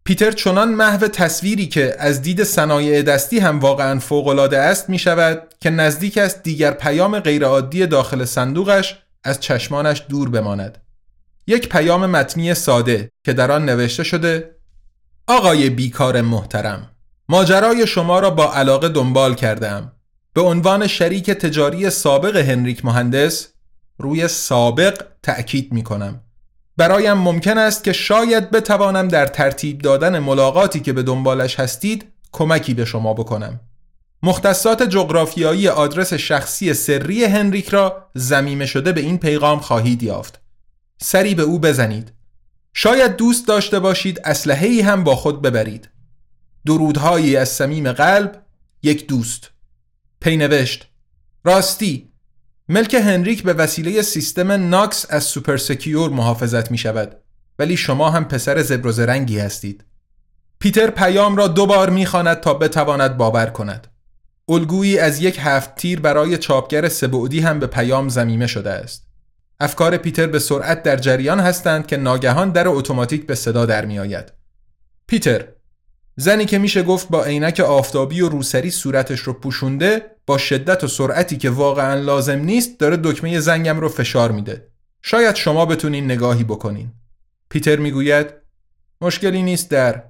پیتر 0.05 0.31
چنان 0.31 0.69
محو 0.75 1.09
تصویری 1.09 1.67
که 1.67 1.97
از 1.99 2.23
دید 2.23 2.45
صنایع 2.45 3.03
دستی 3.03 3.39
هم 3.39 3.61
واقعا 3.61 3.99
فوقالعاده 3.99 4.59
است 4.59 4.91
می 4.91 4.99
شود 4.99 5.43
که 5.61 5.71
نزدیک 5.71 6.19
است 6.19 6.43
دیگر 6.43 6.71
پیام 6.71 7.21
غیرعادی 7.21 7.87
داخل 7.87 8.25
صندوقش 8.25 8.99
از 9.25 9.41
چشمانش 9.41 10.03
دور 10.09 10.29
بماند. 10.29 10.79
یک 11.47 11.69
پیام 11.69 12.07
متنی 12.07 12.55
ساده 12.55 13.11
که 13.25 13.33
در 13.33 13.53
آن 13.53 13.65
نوشته 13.65 14.03
شده 14.03 14.51
آقای 15.27 15.71
بیکار 15.71 16.21
محترم 16.21 16.91
ماجرای 17.29 17.87
شما 17.87 18.21
را 18.21 18.31
با 18.31 18.55
علاقه 18.55 18.89
دنبال 18.89 19.35
کردم 19.35 19.93
به 20.35 20.41
عنوان 20.41 20.87
شریک 20.87 21.31
تجاری 21.31 21.91
سابق 21.91 22.37
هنریک 22.37 22.85
مهندس 22.85 23.49
روی 23.99 24.29
سابق 24.29 25.03
تأکید 25.23 25.73
می 25.73 25.83
کنم. 25.83 26.21
برایم 26.77 27.13
ممکن 27.13 27.59
است 27.59 27.85
که 27.85 27.93
شاید 27.93 28.51
بتوانم 28.51 29.09
در 29.09 29.27
ترتیب 29.27 29.79
دادن 29.79 30.19
ملاقاتی 30.19 30.81
که 30.81 30.93
به 30.93 31.03
دنبالش 31.03 31.61
هستید 31.61 32.05
کمکی 32.33 32.75
به 32.75 32.85
شما 32.85 33.15
بکنم. 33.15 33.61
مختصات 34.23 34.83
جغرافیایی 34.83 35.69
آدرس 35.69 36.15
شخصی 36.15 36.75
سری 36.75 37.25
هنریک 37.25 37.69
را 37.69 38.11
زمیمه 38.15 38.67
شده 38.67 38.93
به 38.93 39.01
این 39.01 39.19
پیغام 39.19 39.59
خواهید 39.59 40.03
یافت. 40.03 40.41
سری 41.01 41.35
به 41.35 41.43
او 41.43 41.59
بزنید. 41.59 42.13
شاید 42.73 43.17
دوست 43.17 43.49
داشته 43.49 43.79
باشید 43.79 44.21
اسلحه‌ای 44.25 44.81
هم 44.81 45.05
با 45.05 45.17
خود 45.17 45.43
ببرید. 45.43 45.89
درودهایی 46.67 47.37
از 47.37 47.49
صمیم 47.49 47.93
قلب 47.93 48.43
یک 48.83 49.07
دوست 49.07 49.54
پی‌نوشت 50.25 50.89
راستی 51.45 52.13
ملک 52.69 52.95
هنریک 52.95 53.43
به 53.43 53.53
وسیله 53.53 54.03
سیستم 54.03 54.53
Knox 54.53 55.07
از 55.11 55.25
Super 55.25 55.57
Secure 55.57 56.11
محافظت 56.11 56.71
می 56.71 56.79
شود 56.79 57.17
ولی 57.59 57.77
شما 57.77 58.11
هم 58.11 58.25
پسر 58.25 58.63
زبر 58.63 58.87
و 58.87 58.93
زرنگی 58.93 59.39
هستید. 59.39 59.85
پیتر 60.59 60.91
پیام 60.91 61.37
را 61.37 61.49
دو 61.49 61.67
بار 61.67 61.91
می‌خواند 61.91 62.41
تا 62.41 62.55
بتواند 62.55 63.17
باور 63.17 63.47
کند. 63.47 63.87
الگویی 64.49 64.99
از 64.99 65.23
یک 65.23 65.39
هفت 65.41 65.75
تیر 65.75 66.01
برای 66.01 66.39
چاپگر 66.39 66.89
سه‌بعدی 66.89 67.41
هم 67.41 67.59
به 67.59 67.67
پیام 67.67 68.09
ضمیمه 68.09 68.47
شده 68.47 68.71
است. 68.71 69.07
افکار 69.61 69.97
پیتر 69.97 70.27
به 70.27 70.39
سرعت 70.39 70.83
در 70.83 70.97
جریان 70.97 71.41
هستند 71.41 71.87
که 71.87 71.97
ناگهان 71.97 72.51
در 72.51 72.69
اتوماتیک 72.69 73.27
به 73.27 73.35
صدا 73.35 73.67
در 73.67 73.85
می 73.85 73.99
آید. 73.99 74.33
پیتر 75.07 75.45
زنی 76.17 76.45
که 76.45 76.59
میشه 76.59 76.83
گفت 76.83 77.09
با 77.09 77.25
عینک 77.25 77.61
آفتابی 77.61 78.21
و 78.21 78.29
روسری 78.29 78.71
صورتش 78.71 79.21
رو 79.21 79.33
پوشونده 79.33 80.14
با 80.27 80.39
شدت 80.39 80.85
و 80.85 80.89
سرعتی 80.89 81.37
که 81.37 81.51
واقعا 81.51 81.95
لازم 81.95 82.39
نیست 82.39 82.81
داره 82.81 82.97
دکمه 82.97 83.41
زنگم 83.41 83.81
رو 83.81 83.89
فشار 83.89 84.33
میده. 84.33 84.69
شاید 85.03 85.35
شما 85.35 85.67
بتونین 85.67 86.05
نگاهی 86.05 86.45
بکنین. 86.45 86.93
پیتر 87.49 87.77
می‌گوید 87.77 88.27
مشکلی 89.01 89.43
نیست 89.43 89.71
در 89.71 90.03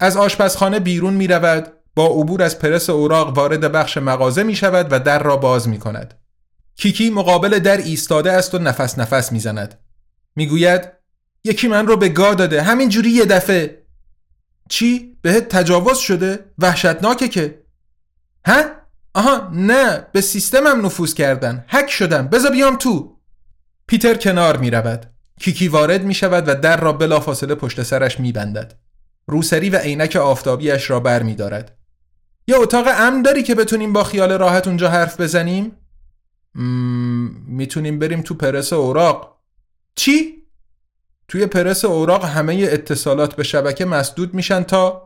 از 0.00 0.16
آشپزخانه 0.16 0.80
بیرون 0.80 1.14
می 1.14 1.26
رود 1.26 1.72
با 1.94 2.06
عبور 2.06 2.42
از 2.42 2.58
پرس 2.58 2.90
اوراق 2.90 3.36
وارد 3.36 3.72
بخش 3.72 3.96
مغازه 3.96 4.42
می 4.42 4.54
شود 4.54 4.86
و 4.90 5.00
در 5.00 5.22
را 5.22 5.36
باز 5.36 5.68
می 5.68 5.78
کند. 5.78 6.14
کیکی 6.76 7.10
مقابل 7.10 7.58
در 7.58 7.76
ایستاده 7.76 8.32
است 8.32 8.54
و 8.54 8.58
نفس 8.58 8.98
نفس 8.98 9.32
می 9.32 9.40
زند. 9.40 9.80
می 10.36 10.46
یکی 11.44 11.68
من 11.68 11.86
رو 11.86 11.96
به 11.96 12.08
گا 12.08 12.34
داده 12.34 12.62
همین 12.62 12.88
جوری 12.88 13.10
یه 13.10 13.24
دفعه 13.24 13.86
چی؟ 14.68 15.18
بهت 15.22 15.48
تجاوز 15.48 15.98
شده؟ 15.98 16.52
وحشتناکه 16.58 17.28
که 17.28 17.62
ها؟ 18.46 18.62
آها 19.16 19.50
نه 19.52 20.06
به 20.12 20.20
سیستمم 20.20 20.86
نفوذ 20.86 21.14
کردن 21.14 21.64
هک 21.68 21.90
شدم 21.90 22.28
بذار 22.28 22.50
بیام 22.50 22.76
تو. 22.76 23.16
پیتر 23.86 24.14
کنار 24.14 24.56
می 24.56 24.70
رود 24.70 25.06
کیکی 25.40 25.68
وارد 25.68 26.04
می 26.04 26.14
شود 26.14 26.48
و 26.48 26.54
در 26.54 26.80
را 26.80 26.92
بلافاصله 26.92 27.54
پشت 27.54 27.82
سرش 27.82 28.20
می 28.20 28.32
بندد 28.32 28.78
روسری 29.26 29.70
و 29.70 29.76
عینک 29.76 30.16
آفتابیش 30.16 30.90
را 30.90 31.00
بر 31.00 31.22
می 31.22 31.34
دارد 31.34 31.78
یه 32.46 32.56
اتاق 32.56 32.86
امن 32.88 33.22
داری 33.22 33.42
که 33.42 33.54
بتونیم 33.54 33.92
با 33.92 34.04
خیال 34.04 34.32
راحت 34.32 34.66
اونجا 34.66 34.90
حرف 34.90 35.20
بزنیم؟ 35.20 35.72
می‌تونیم 37.48 37.98
بریم 37.98 38.22
تو 38.22 38.34
پرس 38.34 38.72
اوراق. 38.72 39.38
چی؟ 39.94 40.42
توی 41.28 41.46
پرس 41.46 41.84
اوراق 41.84 42.24
همه 42.24 42.54
اتصالات 42.54 43.36
به 43.36 43.42
شبکه 43.42 43.84
مسدود 43.84 44.34
میشن 44.34 44.62
تا 44.62 45.05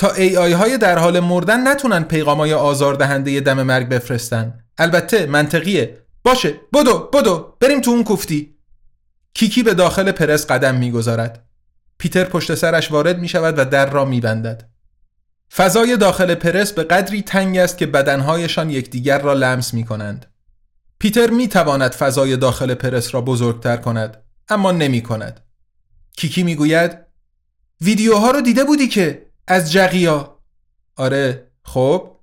تا 0.00 0.08
آی 0.08 0.52
های 0.52 0.78
در 0.78 0.98
حال 0.98 1.20
مردن 1.20 1.68
نتونن 1.68 2.04
پیغامای 2.04 2.54
آزاردهنده 2.54 3.40
دم 3.40 3.62
مرگ 3.62 3.88
بفرستن 3.88 4.54
البته 4.78 5.26
منطقیه 5.26 5.98
باشه 6.24 6.54
بدو 6.72 6.98
بدو 7.12 7.56
بریم 7.60 7.80
تو 7.80 7.90
اون 7.90 8.04
کوفتی 8.04 8.54
کیکی 9.34 9.62
به 9.62 9.74
داخل 9.74 10.12
پرس 10.12 10.46
قدم 10.46 10.74
می‌گذارد 10.74 11.44
پیتر 11.98 12.24
پشت 12.24 12.54
سرش 12.54 12.92
وارد 12.92 13.18
می 13.18 13.28
شود 13.28 13.58
و 13.58 13.64
در 13.64 13.90
را 13.90 14.04
می 14.04 14.20
بندد. 14.20 14.70
فضای 15.52 15.96
داخل 15.96 16.34
پرس 16.34 16.72
به 16.72 16.84
قدری 16.84 17.22
تنگ 17.22 17.58
است 17.58 17.78
که 17.78 17.86
بدنهایشان 17.86 18.70
یکدیگر 18.70 19.18
را 19.18 19.32
لمس 19.32 19.74
می 19.74 19.84
کنند. 19.84 20.26
پیتر 20.98 21.30
می 21.30 21.48
تواند 21.48 21.90
فضای 21.92 22.36
داخل 22.36 22.74
پرس 22.74 23.14
را 23.14 23.20
بزرگتر 23.20 23.76
کند 23.76 24.16
اما 24.48 24.72
نمی 24.72 25.02
کند. 25.02 25.40
کیکی 26.16 26.42
می 26.42 26.54
گوید 26.54 26.98
ویدیوها 27.80 28.30
رو 28.30 28.40
دیده 28.40 28.64
بودی 28.64 28.88
که 28.88 29.29
از 29.50 29.72
جقیا 29.72 30.38
آره 30.96 31.50
خب 31.62 32.16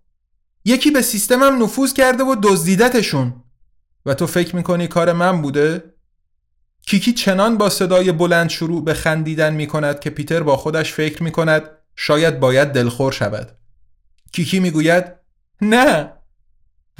یکی 0.66 0.92
به 0.92 1.02
سیستمم 1.02 1.64
نفوذ 1.64 1.94
کرده 1.94 2.24
و 2.24 2.36
دزدیدتشون 2.44 3.44
و 4.06 4.14
تو 4.14 4.28
فکر 4.28 4.56
می‌کنی 4.56 4.88
کار 4.88 5.14
من 5.14 5.42
بوده؟ 5.42 5.84
کیکی 6.82 7.14
چنان 7.14 7.58
با 7.58 7.70
صدای 7.70 8.12
بلند 8.12 8.50
شروع 8.50 8.86
به 8.86 8.94
خندیدن 8.94 9.54
می 9.54 9.68
کند 9.68 10.00
که 10.00 10.10
پیتر 10.10 10.44
با 10.44 10.58
خودش 10.58 10.94
فکر 10.94 11.24
می 11.24 11.32
کند 11.32 11.64
شاید 11.96 12.40
باید 12.40 12.68
دلخور 12.68 13.12
شود. 13.12 13.58
کیکی 14.32 14.60
می 14.60 14.72
گوید 14.72 15.06
نه 15.62 16.14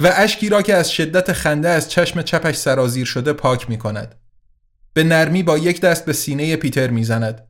و 0.00 0.12
اشکی 0.16 0.48
را 0.48 0.62
که 0.62 0.74
از 0.74 0.92
شدت 0.92 1.32
خنده 1.32 1.68
از 1.68 1.90
چشم 1.90 2.22
چپش 2.22 2.56
سرازیر 2.56 3.06
شده 3.06 3.32
پاک 3.32 3.70
می 3.70 3.78
کند. 3.78 4.14
به 4.92 5.04
نرمی 5.04 5.42
با 5.42 5.58
یک 5.58 5.80
دست 5.80 6.04
به 6.04 6.12
سینه 6.12 6.56
پیتر 6.56 6.90
می 6.90 7.04
زند. 7.04 7.47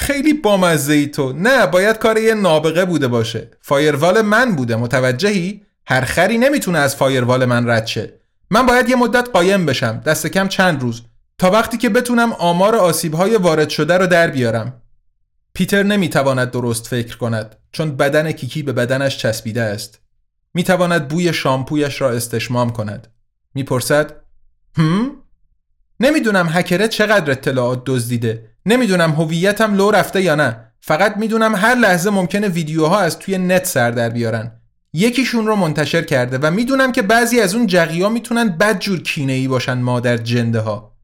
خیلی 0.00 0.32
بامزه 0.32 0.92
ای 0.92 1.06
تو. 1.06 1.32
نه 1.32 1.66
باید 1.66 1.98
کار 1.98 2.18
یه 2.18 2.34
نابغه 2.34 2.84
بوده 2.84 3.08
باشه. 3.08 3.50
فایروال 3.60 4.22
من 4.22 4.56
بوده. 4.56 4.76
متوجهی؟ 4.76 5.62
هر 5.86 6.00
خری 6.00 6.38
نمی‌تونه 6.38 6.78
از 6.78 6.96
فایروال 6.96 7.44
من 7.44 7.70
رد 7.70 7.86
شه. 7.86 8.20
من 8.50 8.66
باید 8.66 8.88
یه 8.88 8.96
مدت 8.96 9.28
قایم 9.28 9.66
بشم. 9.66 10.02
دست 10.06 10.26
کم 10.26 10.48
چند 10.48 10.82
روز. 10.82 11.02
تا 11.38 11.50
وقتی 11.50 11.76
که 11.76 11.88
بتونم 11.88 12.32
آمار 12.32 12.76
آسیبهای 12.76 13.36
وارد 13.36 13.68
شده 13.68 13.98
رو 13.98 14.06
در 14.06 14.30
بیارم. 14.30 14.82
پیتر 15.54 15.82
نمی‌تواند 15.82 16.50
درست 16.50 16.86
فکر 16.86 17.16
کند 17.16 17.56
چون 17.72 17.96
بدن 17.96 18.32
کیکی 18.32 18.62
به 18.62 18.72
بدنش 18.72 19.18
چسبیده 19.18 19.62
است. 19.62 20.00
می‌تواند 20.54 21.08
بوی 21.08 21.32
شامپویش 21.32 22.00
را 22.00 22.10
استشمام 22.10 22.70
کند. 22.70 23.08
می‌پرسد 23.54 24.12
هم؟ 24.76 25.12
نمی‌دونم 26.00 26.48
هکره 26.50 26.88
چقدر 26.88 27.30
اطلاعات 27.30 27.82
دزدیده؟ 27.86 28.47
نمی‌دونم 28.66 29.10
هویتم 29.10 29.74
لو 29.74 29.90
رفته 29.90 30.22
یا 30.22 30.34
نه 30.34 30.72
فقط 30.80 31.16
می‌دونم 31.16 31.54
هر 31.54 31.74
لحظه 31.74 32.10
ممکنه 32.10 32.48
ویدیوها 32.48 33.00
از 33.00 33.18
توی 33.18 33.38
نت 33.38 33.64
سر 33.64 33.90
در 33.90 34.08
بیارن 34.08 34.52
یکیشون 34.92 35.46
رو 35.46 35.56
منتشر 35.56 36.02
کرده 36.02 36.38
و 36.38 36.50
می‌دونم 36.50 36.92
که 36.92 37.02
بعضی 37.02 37.40
از 37.40 37.54
اون 37.54 37.66
جقیا 37.66 38.08
می‌تونن 38.08 38.48
بدجور 38.48 39.02
کینه 39.02 39.32
ای 39.32 39.48
باشن 39.48 39.78
مادر 39.78 40.16
جنده 40.16 40.60
ها 40.60 40.98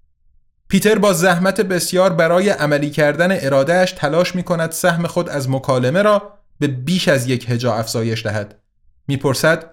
پیتر 0.69 0.99
با 0.99 1.13
زحمت 1.13 1.61
بسیار 1.61 2.13
برای 2.13 2.49
عملی 2.51 2.91
کردن 2.91 3.39
ارادهش 3.41 3.93
تلاش 3.93 4.35
می 4.35 4.43
کند 4.43 4.71
سهم 4.71 5.07
خود 5.07 5.29
از 5.29 5.51
مکالمه 5.51 6.03
را 6.03 6.39
به 6.59 6.67
بیش 6.67 7.09
از 7.09 7.29
یک 7.29 7.51
هجا 7.51 7.75
افزایش 7.75 8.27
دهد. 8.27 8.63
می‌پرسد 9.09 9.71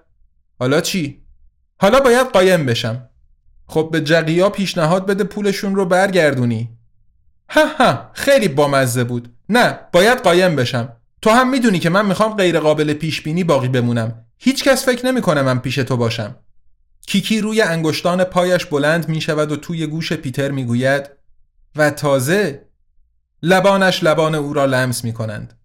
حالا 0.60 0.82
چی؟ 0.82 1.26
حالا 1.78 2.00
باید 2.00 2.28
قایم 2.28 2.66
بشم. 2.66 3.10
خب 3.68 3.90
به 3.92 4.02
جقیا 4.02 4.50
پیشنهاد 4.50 5.06
بده 5.06 5.24
پولشون 5.24 5.76
رو 5.76 5.86
برگردونی. 5.86 6.70
ها 7.52 7.66
ها 7.66 8.12
خیلی 8.14 8.48
بامزه 8.48 9.04
بود. 9.04 9.34
نه 9.50 9.80
باید 9.94 10.18
قایم 10.18 10.56
بشم. 10.56 10.90
تو 11.22 11.30
هم 11.30 11.50
می‌دونی 11.50 11.80
که 11.80 11.90
من 11.90 12.06
می‌خوام 12.06 12.34
غیر 12.34 12.60
قابل 12.60 12.94
پیش 12.94 13.22
بینی 13.22 13.44
باقی 13.44 13.68
بمونم. 13.68 14.26
هیچ 14.38 14.64
کس 14.64 14.86
فکر 14.86 15.06
نمی‌کنه 15.06 15.42
من 15.42 15.60
پیش 15.60 15.76
تو 15.76 15.98
باشم. 15.98 16.36
کیکی 17.08 17.42
روی 17.42 17.62
انگشتان 17.62 18.24
پایش 18.24 18.66
بلند 18.66 19.10
می 19.10 19.22
شود 19.22 19.52
و 19.52 19.56
توی 19.56 19.88
گوش 19.88 20.14
پیتر 20.14 20.52
می 20.52 20.66
گوید 20.66 21.10
و 21.76 21.90
تازه 21.90 22.68
لبانش 23.44 24.04
لبان 24.04 24.36
او 24.36 24.54
را 24.54 24.66
لمس 24.66 25.04
می 25.04 25.14
کنند. 25.14 25.60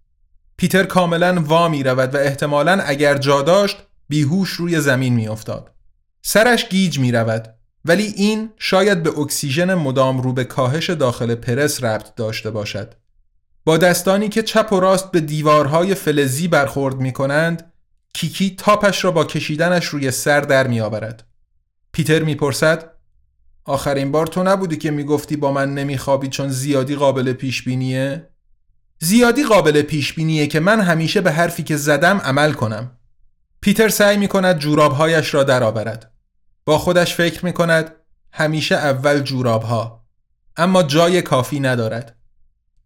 پیتر 0.57 0.83
کاملا 0.83 1.43
وا 1.43 1.69
می 1.69 1.83
رود 1.83 2.15
و 2.15 2.19
احتمالا 2.19 2.81
اگر 2.87 3.19
جا 3.19 3.43
داشت 3.43 3.77
بیهوش 4.09 4.51
روی 4.51 4.81
زمین 4.81 5.15
می 5.15 5.29
افتاد. 5.29 5.71
سرش 6.23 6.69
گیج 6.69 6.99
می 6.99 7.13
رود 7.13 7.55
ولی 7.87 8.03
این 8.17 8.51
شاید 8.59 9.03
به 9.03 9.19
اکسیژن 9.19 9.75
مدام 9.75 10.21
رو 10.21 10.33
به 10.33 10.45
کاهش 10.45 10.91
داخل 10.91 11.35
پرس 11.35 11.85
ربط 11.85 12.15
داشته 12.15 12.51
باشد. 12.51 12.95
با 13.65 13.77
دستانی 13.77 14.29
که 14.29 14.43
چپ 14.43 14.73
و 14.73 14.81
راست 14.81 15.11
به 15.11 15.21
دیوارهای 15.21 15.95
فلزی 15.95 16.49
برخورد 16.49 16.97
می 16.97 17.13
کنند 17.13 17.73
کیکی 18.13 18.55
تاپش 18.59 19.05
را 19.05 19.11
با 19.11 19.25
کشیدنش 19.25 19.87
روی 19.87 20.11
سر 20.11 20.41
در 20.41 20.67
می 20.67 20.81
آورد. 20.81 21.27
پیتر 21.93 22.23
می‌پرسد 22.23 22.91
آخرین 23.65 24.13
بار 24.13 24.27
تو 24.27 24.43
نبودی 24.43 24.77
که 24.77 24.91
می‌گفتی 24.91 25.37
با 25.37 25.53
من 25.53 25.75
نمیخوابی 25.75 26.29
چون 26.29 26.49
زیادی 26.49 26.95
قابل 26.95 27.33
پیش 27.33 27.63
بینیه؟ 27.63 28.29
زیادی 28.99 29.45
قابل 29.45 29.83
پیش 29.83 30.13
بینیه 30.13 30.47
که 30.47 30.61
من 30.61 30.81
همیشه 30.81 31.21
به 31.21 31.33
حرفی 31.33 31.63
که 31.63 31.77
زدم 31.77 32.19
عمل 32.19 32.53
کنم. 32.53 32.99
پیتر 33.61 33.89
سعی 33.89 34.17
می 34.17 34.29
کند 34.29 34.59
جورابهایش 34.59 35.35
را 35.35 35.45
درآورد. 35.45 36.16
با 36.67 36.79
خودش 36.79 37.15
فکر 37.15 37.45
می 37.45 37.53
کند 37.53 37.93
همیشه 38.33 38.75
اول 38.75 39.21
جورابها 39.21 40.07
اما 40.57 40.83
جای 40.83 41.23
کافی 41.23 41.61
ندارد. 41.61 42.17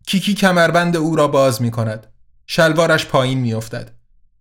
کیکی 0.06 0.34
کمربند 0.34 0.96
او 0.96 1.16
را 1.16 1.28
باز 1.28 1.62
می 1.62 1.70
کند. 1.70 2.06
شلوارش 2.46 3.06
پایین 3.06 3.38
می 3.38 3.54
افتد. 3.54 3.90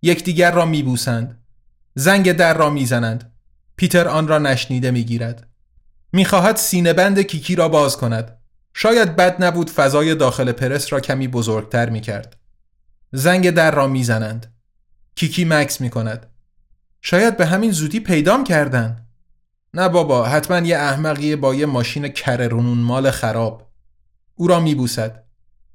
یکدیگر 0.02 0.52
را 0.52 0.64
می 0.64 0.82
بوسند. 0.82 1.42
زنگ 1.94 2.32
در 2.32 2.54
را 2.54 2.70
می 2.70 2.86
زنند. 2.86 3.32
پیتر 3.76 4.08
آن 4.08 4.28
را 4.28 4.38
نشنیده 4.38 4.90
می‌گیرد. 4.90 5.48
می‌خواهد 6.12 6.56
سینه 6.56 6.92
بند 6.92 7.20
کیکی 7.20 7.56
را 7.56 7.68
باز 7.68 7.96
کند. 7.96 8.38
شاید 8.74 9.16
بد 9.16 9.44
نبود 9.44 9.70
فضای 9.70 10.14
داخل 10.14 10.52
پرس 10.52 10.92
را 10.92 11.00
کمی 11.00 11.28
بزرگتر 11.28 11.90
می‌کرد. 11.90 12.36
زنگ 13.12 13.50
در 13.50 13.70
را 13.70 13.86
می‌زنند. 13.86 14.54
کیکی 15.14 15.44
مکس 15.44 15.80
می‌کند. 15.80 16.26
شاید 17.02 17.36
به 17.36 17.46
همین 17.46 17.72
زودی 17.72 18.00
پیدام 18.00 18.44
کردن. 18.44 19.06
نه 19.74 19.88
بابا 19.88 20.26
حتما 20.26 20.58
یه 20.58 20.78
احمقی 20.78 21.36
با 21.36 21.54
یه 21.54 21.66
ماشین 21.66 22.08
کررونون 22.08 22.78
مال 22.78 23.10
خراب. 23.10 23.70
او 24.34 24.46
را 24.46 24.60
میبوسد. 24.60 25.24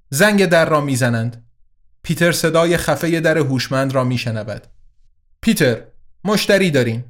زنگ 0.09 0.45
در 0.45 0.69
را 0.69 0.81
می‌زنند. 0.81 1.45
پیتر 2.03 2.31
صدای 2.31 2.77
خفه 2.77 3.19
در 3.19 3.37
هوشمند 3.37 3.95
را 3.95 4.03
میشنود. 4.03 4.67
پیتر 5.41 5.81
مشتری 6.23 6.71
داریم. 6.71 7.05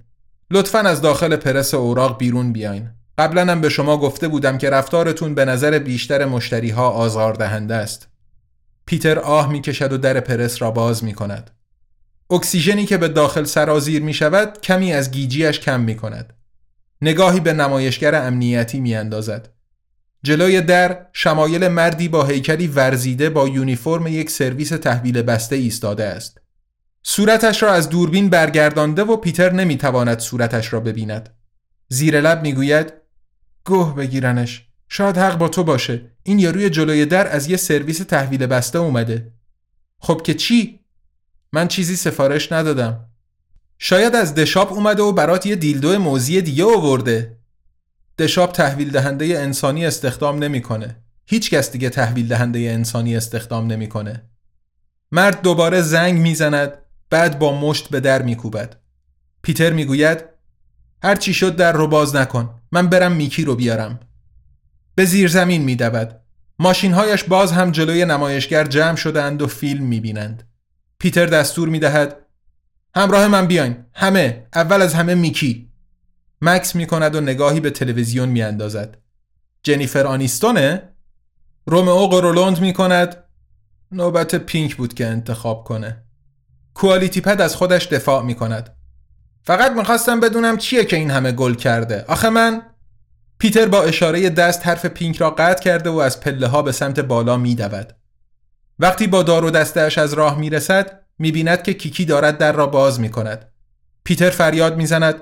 لطفا 0.51 0.79
از 0.79 1.01
داخل 1.01 1.35
پرس 1.35 1.73
اوراق 1.73 2.17
بیرون 2.17 2.53
بیاین 2.53 2.89
قبلا 3.17 3.51
هم 3.51 3.61
به 3.61 3.69
شما 3.69 3.97
گفته 3.97 4.27
بودم 4.27 4.57
که 4.57 4.69
رفتارتون 4.69 5.35
به 5.35 5.45
نظر 5.45 5.79
بیشتر 5.79 6.25
مشتری 6.25 6.69
ها 6.69 6.89
آزاردهنده 6.89 7.75
است. 7.75 8.07
پیتر 8.85 9.19
آه 9.19 9.51
می 9.51 9.61
کشد 9.61 9.93
و 9.93 9.97
در 9.97 10.19
پرس 10.19 10.61
را 10.61 10.71
باز 10.71 11.03
می 11.03 11.13
کند. 11.13 11.51
اکسیژنی 12.29 12.85
که 12.85 12.97
به 12.97 13.07
داخل 13.07 13.43
سرازیر 13.43 14.01
می 14.01 14.13
شود 14.13 14.61
کمی 14.61 14.93
از 14.93 15.11
گیجیش 15.11 15.59
کم 15.59 15.79
می 15.79 15.95
کند. 15.95 16.33
نگاهی 17.01 17.39
به 17.39 17.53
نمایشگر 17.53 18.15
امنیتی 18.15 18.79
می 18.79 18.95
اندازد. 18.95 19.49
جلوی 20.23 20.61
در 20.61 21.05
شمایل 21.13 21.67
مردی 21.67 22.07
با 22.07 22.25
هیکلی 22.25 22.67
ورزیده 22.67 23.29
با 23.29 23.47
یونیفرم 23.47 24.07
یک 24.07 24.29
سرویس 24.29 24.69
تحویل 24.69 25.21
بسته 25.21 25.55
ایستاده 25.55 26.03
است. 26.03 26.41
صورتش 27.03 27.63
را 27.63 27.73
از 27.73 27.89
دوربین 27.89 28.29
برگردانده 28.29 29.03
و 29.03 29.17
پیتر 29.17 29.51
نمی‌تواند 29.51 30.19
صورتش 30.19 30.73
را 30.73 30.79
ببیند. 30.79 31.35
زیر 31.89 32.21
لب 32.21 32.41
می‌گوید 32.41 32.93
گوه 33.65 33.95
بگیرنش. 33.95 34.67
شاید 34.89 35.17
حق 35.17 35.37
با 35.37 35.49
تو 35.49 35.63
باشه. 35.63 36.01
این 36.23 36.39
یاروی 36.39 36.69
جلوی 36.69 37.05
در 37.05 37.35
از 37.35 37.49
یه 37.49 37.57
سرویس 37.57 37.97
تحویل 37.97 38.45
بسته 38.45 38.79
اومده. 38.79 39.33
خب 39.99 40.21
که 40.21 40.33
چی؟ 40.33 40.79
من 41.53 41.67
چیزی 41.67 41.95
سفارش 41.95 42.51
ندادم. 42.51 43.05
شاید 43.79 44.15
از 44.15 44.35
دشاپ 44.35 44.73
اومده 44.73 45.03
و 45.03 45.11
برات 45.11 45.45
یه 45.45 45.55
دیلدو 45.55 45.99
موزی 45.99 46.41
دیگه 46.41 46.63
آورده. 46.63 47.37
دشاپ 48.19 48.51
تحویل 48.51 48.91
دهنده 48.91 49.25
انسانی 49.25 49.85
استخدام 49.85 50.43
نمی‌کنه. 50.43 50.95
هیچ 51.25 51.49
کس 51.49 51.71
دیگه 51.71 51.89
تحویل 51.89 52.27
دهنده 52.27 52.59
انسانی 52.59 53.15
استخدام 53.15 53.67
نمی‌کنه. 53.67 54.23
مرد 55.11 55.41
دوباره 55.41 55.81
زنگ 55.81 56.19
می‌زند 56.19 56.73
بعد 57.09 57.39
با 57.39 57.59
مشت 57.59 57.89
به 57.89 57.99
در 57.99 58.21
میکوبد. 58.21 58.75
پیتر 59.41 59.73
می‌گوید 59.73 60.23
هر 61.03 61.15
چی 61.15 61.33
شد 61.33 61.55
در 61.55 61.71
رو 61.71 61.87
باز 61.87 62.15
نکن. 62.15 62.61
من 62.71 62.87
برم 62.87 63.11
میکی 63.11 63.43
رو 63.43 63.55
بیارم. 63.55 63.99
به 64.95 65.05
زیر 65.05 65.27
زمین 65.27 65.61
میدود. 65.61 66.19
ماشینهایش 66.59 67.23
باز 67.23 67.51
هم 67.51 67.71
جلوی 67.71 68.05
نمایشگر 68.05 68.63
جمع 68.63 68.95
شدند 68.95 69.41
و 69.41 69.47
فیلم 69.47 69.83
می‌بینند. 69.83 70.47
پیتر 70.99 71.25
دستور 71.25 71.69
می‌دهد 71.69 72.24
همراه 72.95 73.27
من 73.27 73.47
بیاین. 73.47 73.85
همه. 73.93 74.47
اول 74.53 74.81
از 74.81 74.93
همه 74.93 75.15
میکی. 75.15 75.69
مکس 76.41 76.75
می‌کند 76.75 77.15
و 77.15 77.21
نگاهی 77.21 77.59
به 77.59 77.69
تلویزیون 77.69 78.29
میاندازد. 78.29 78.97
جنیفر 79.63 80.07
آنیستونه؟ 80.07 80.89
رومئو 81.65 82.07
قرولند 82.07 82.59
می‌کند. 82.59 83.23
نوبت 83.91 84.35
پینک 84.35 84.75
بود 84.75 84.93
که 84.93 85.07
انتخاب 85.07 85.63
کنه. 85.63 86.03
کوالیتی 86.73 87.21
پد 87.21 87.41
از 87.41 87.55
خودش 87.55 87.87
دفاع 87.87 88.23
می‌کند. 88.23 88.75
فقط 89.43 89.71
می‌خواستم 89.71 90.19
بدونم 90.19 90.57
چیه 90.57 90.85
که 90.85 90.95
این 90.95 91.11
همه 91.11 91.31
گل 91.31 91.53
کرده. 91.53 92.05
آخه 92.07 92.29
من 92.29 92.61
پیتر 93.37 93.65
با 93.65 93.83
اشاره 93.83 94.29
دست 94.29 94.67
حرف 94.67 94.85
پینک 94.85 95.17
را 95.17 95.29
قطع 95.29 95.63
کرده 95.63 95.89
و 95.89 95.97
از 95.97 96.19
پله 96.19 96.47
ها 96.47 96.61
به 96.61 96.71
سمت 96.71 96.99
بالا 96.99 97.37
میدود. 97.37 97.93
وقتی 98.79 99.07
با 99.07 99.23
دار 99.23 99.45
و 99.45 99.51
دستش 99.51 99.97
از 99.97 100.13
راه 100.13 100.39
می‌رسد 100.39 101.04
می‌بیند 101.19 101.63
که 101.63 101.73
کیکی 101.73 102.05
دارد 102.05 102.37
در 102.37 102.51
را 102.51 102.67
باز 102.67 102.99
می‌کند 102.99 103.51
پیتر 104.03 104.29
فریاد 104.29 104.77
می‌زند 104.77 105.15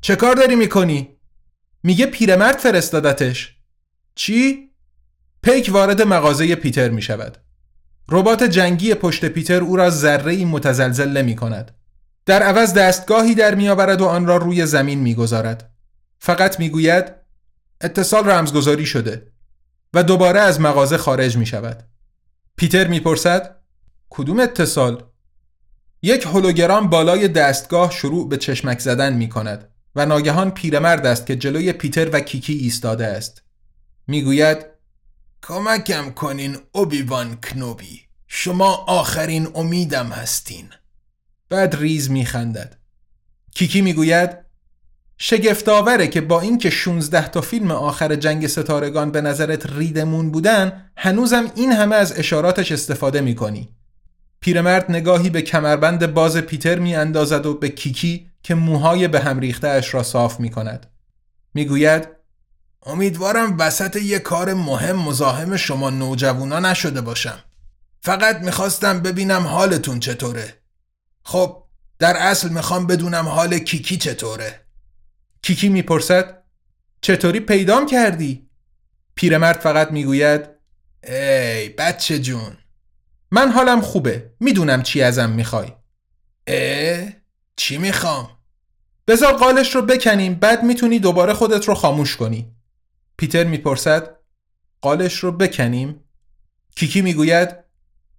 چه 0.00 0.16
کار 0.16 0.34
داری 0.34 0.56
می‌کنی؟ 0.56 1.16
میگه 1.82 2.06
پیرمرد 2.06 2.56
فرستادتش 2.56 3.56
چی؟ 4.14 4.70
پیک 5.42 5.70
وارد 5.72 6.02
مغازه 6.02 6.54
پیتر 6.54 6.88
می‌شود 6.88 7.38
ربات 8.08 8.42
جنگی 8.42 8.94
پشت 8.94 9.24
پیتر 9.24 9.60
او 9.60 9.76
را 9.76 9.90
ذره 9.90 10.44
متزلزل 10.44 11.08
نمی 11.08 11.36
کند. 11.36 11.76
در 12.26 12.42
عوض 12.42 12.74
دستگاهی 12.74 13.34
در 13.34 13.54
میآورد 13.54 14.00
و 14.00 14.06
آن 14.06 14.26
را 14.26 14.36
روی 14.36 14.66
زمین 14.66 14.98
می‌گذارد. 14.98 15.70
فقط 16.18 16.60
می‌گوید 16.60 17.04
اتصال 17.80 18.30
رمزگذاری 18.30 18.86
شده 18.86 19.32
و 19.94 20.02
دوباره 20.02 20.40
از 20.40 20.60
مغازه 20.60 20.96
خارج 20.96 21.36
می 21.36 21.46
شود. 21.46 21.82
پیتر 22.56 22.88
می‌پرسد 22.88 23.56
کدوم 24.10 24.40
اتصال؟ 24.40 25.02
یک 26.06 26.26
هولوگرام 26.26 26.90
بالای 26.90 27.28
دستگاه 27.28 27.90
شروع 27.90 28.28
به 28.28 28.36
چشمک 28.36 28.78
زدن 28.78 29.12
می 29.12 29.28
کند 29.28 29.68
و 29.94 30.06
ناگهان 30.06 30.50
پیرمرد 30.50 31.06
است 31.06 31.26
که 31.26 31.36
جلوی 31.36 31.72
پیتر 31.72 32.08
و 32.12 32.20
کیکی 32.20 32.52
ایستاده 32.52 33.06
است. 33.06 33.42
می‌گوید 34.06 34.66
کمکم 35.42 36.10
کنین 36.10 36.56
اوبیوان 36.72 37.36
کنوبی 37.36 38.00
شما 38.26 38.74
آخرین 38.74 39.48
امیدم 39.54 40.06
هستین. 40.06 40.68
بعد 41.48 41.76
ریز 41.76 42.10
میخندد. 42.10 42.76
کیکی 43.54 43.82
می‌گوید 43.82 44.30
شگفتآوره 45.18 46.06
که 46.06 46.20
با 46.20 46.40
اینکه 46.40 46.70
16 46.70 47.28
تا 47.28 47.40
فیلم 47.40 47.70
آخر 47.70 48.16
جنگ 48.16 48.46
ستارگان 48.46 49.10
به 49.10 49.20
نظرت 49.20 49.72
ریدمون 49.72 50.30
بودن 50.30 50.90
هنوزم 50.96 51.52
این 51.54 51.72
همه 51.72 51.96
از 51.96 52.18
اشاراتش 52.18 52.72
استفاده 52.72 53.20
می‌کنی 53.20 53.68
پیرمرد 54.44 54.90
نگاهی 54.90 55.30
به 55.30 55.42
کمربند 55.42 56.06
باز 56.06 56.36
پیتر 56.36 56.78
می 56.78 56.94
اندازد 56.94 57.46
و 57.46 57.54
به 57.54 57.68
کیکی 57.68 58.30
که 58.42 58.54
موهای 58.54 59.08
به 59.08 59.20
هم 59.20 59.38
ریخته 59.38 59.68
اش 59.68 59.94
را 59.94 60.02
صاف 60.02 60.40
می 60.40 60.50
کند 60.50 60.86
می 61.54 61.64
گوید 61.64 62.08
امیدوارم 62.82 63.58
وسط 63.58 63.96
یه 63.96 64.18
کار 64.18 64.54
مهم 64.54 64.96
مزاحم 64.96 65.56
شما 65.56 65.90
نوجوانا 65.90 66.60
نشده 66.60 67.00
باشم. 67.00 67.38
فقط 68.00 68.36
می‌خواستم 68.36 69.00
ببینم 69.00 69.42
حالتون 69.46 70.00
چطوره. 70.00 70.54
خب 71.22 71.64
در 71.98 72.16
اصل 72.16 72.48
می‌خوام 72.48 72.86
بدونم 72.86 73.28
حال 73.28 73.58
کیکی 73.58 73.96
چطوره. 73.96 74.60
کیکی 75.42 75.68
می‌پرسد 75.68 76.42
چطوری 77.00 77.40
پیدام 77.40 77.86
کردی؟ 77.86 78.48
پیرمرد 79.14 79.60
فقط 79.60 79.90
می‌گوید 79.92 80.48
ای 81.04 81.68
بچه 81.68 82.18
جون 82.18 82.56
من 83.34 83.52
حالم 83.52 83.80
خوبه. 83.80 84.30
می‌دونم 84.40 84.82
چی 84.82 85.02
ازم 85.02 85.30
می‌خوای. 85.30 85.72
اه 86.46 87.08
چی 87.56 87.78
می‌خوام؟ 87.78 88.30
بذار 89.06 89.32
قالش 89.32 89.74
رو 89.74 89.82
بکنیم 89.82 90.34
بعد 90.34 90.62
می‌تونی 90.62 90.98
دوباره 90.98 91.32
خودت 91.32 91.68
رو 91.68 91.74
خاموش 91.74 92.16
کنی. 92.16 92.52
پیتر 93.16 93.44
می‌پرسد 93.44 94.16
قالش 94.80 95.18
رو 95.18 95.32
بکنیم؟ 95.32 96.00
کیکی 96.76 97.02
می‌گوید 97.02 97.56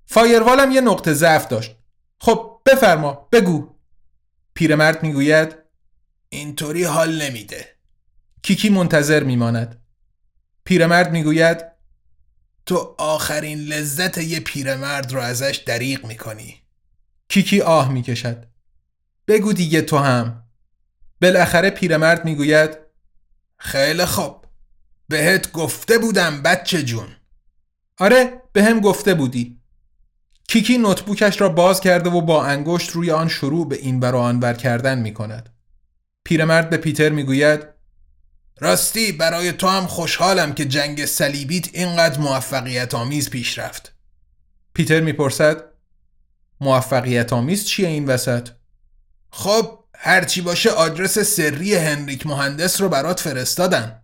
فایروالم 0.05 0.71
یه 0.71 0.81
نقطه 0.81 1.13
ضعف 1.13 1.47
داشت. 1.47 1.75
خب 2.19 2.61
بفرما 2.65 3.27
بگو. 3.31 3.75
پیرمرد 4.53 5.03
می‌گوید 5.03 5.55
اینطوری 6.29 6.83
حال 6.83 7.21
نمیده. 7.21 7.65
کیکی 8.41 8.69
منتظر 8.69 9.23
میماند. 9.23 9.81
پیرمرد 10.63 11.11
می‌گوید 11.11 11.74
تو 12.65 12.95
آخرین 12.97 13.59
لذت 13.59 14.17
یه 14.17 14.39
پیرمرد 14.39 15.13
رو 15.13 15.19
ازش 15.19 15.63
دریغ 15.65 16.05
می‌کنی. 16.05 16.61
کیکی 17.29 17.61
آه 17.61 17.91
می‌کشد. 17.91 18.45
بگو 19.27 19.53
دیگه 19.53 19.81
تو 19.81 19.97
هم. 19.97 20.43
بالاخره 21.21 21.69
پیرمرد 21.69 22.25
می‌گوید 22.25 22.77
خیلی 23.57 24.05
خوب. 24.05 24.45
بهت 25.09 25.51
گفته 25.51 25.97
بودم 25.97 26.41
بچه 26.41 26.83
جون. 26.83 27.07
آره 27.99 28.41
به 28.53 28.63
هم 28.63 28.79
گفته 28.79 29.13
بودی. 29.13 29.61
کیکی 30.47 30.77
نوتبوکش 30.77 31.41
را 31.41 31.49
باز 31.49 31.81
کرده 31.81 32.09
و 32.09 32.21
با 32.21 32.45
انگشت 32.45 32.89
روی 32.89 33.11
آن 33.11 33.27
شروع 33.27 33.69
به 33.69 33.75
این 33.75 33.99
بر 33.99 34.15
آنور 34.15 34.53
کردن 34.53 34.99
می 34.99 35.13
کند. 35.13 35.49
پیرمرد 36.23 36.69
به 36.69 36.77
پیتر 36.77 37.09
می‌گوید 37.09 37.74
راستی 38.59 39.11
برای 39.11 39.51
تو 39.51 39.67
هم 39.67 39.87
خوشحالم 39.87 40.53
که 40.53 40.65
جنگ 40.65 41.05
صلیبیت 41.05 41.69
اینقدر 41.73 42.19
موفقیت 42.19 42.93
آمیز 42.93 43.29
پیش 43.29 43.59
رفت 43.59 43.95
پیتر 44.73 45.01
می‌پرسد 45.01 45.63
موفقیت 46.61 47.33
آمیز 47.33 47.65
چیه 47.65 47.87
این 47.87 48.05
وسط؟ 48.05 48.49
خب 49.29 49.79
هرچی 49.95 50.41
باشه 50.41 50.69
آدرس 50.69 51.19
سری 51.19 51.75
هنریک 51.75 52.27
مهندس 52.27 52.81
رو 52.81 52.89
برات 52.89 53.19
فرستادن 53.19 54.01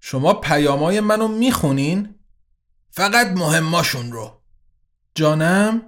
شما 0.00 0.34
پیامای 0.34 1.00
منو 1.00 1.28
می‌خونین؟ 1.28 2.14
فقط 2.90 3.26
مهماشون 3.26 4.12
رو 4.12 4.42
جانم؟ 5.14 5.82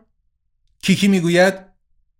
کیکی 0.82 1.08
می‌گوید 1.08 1.54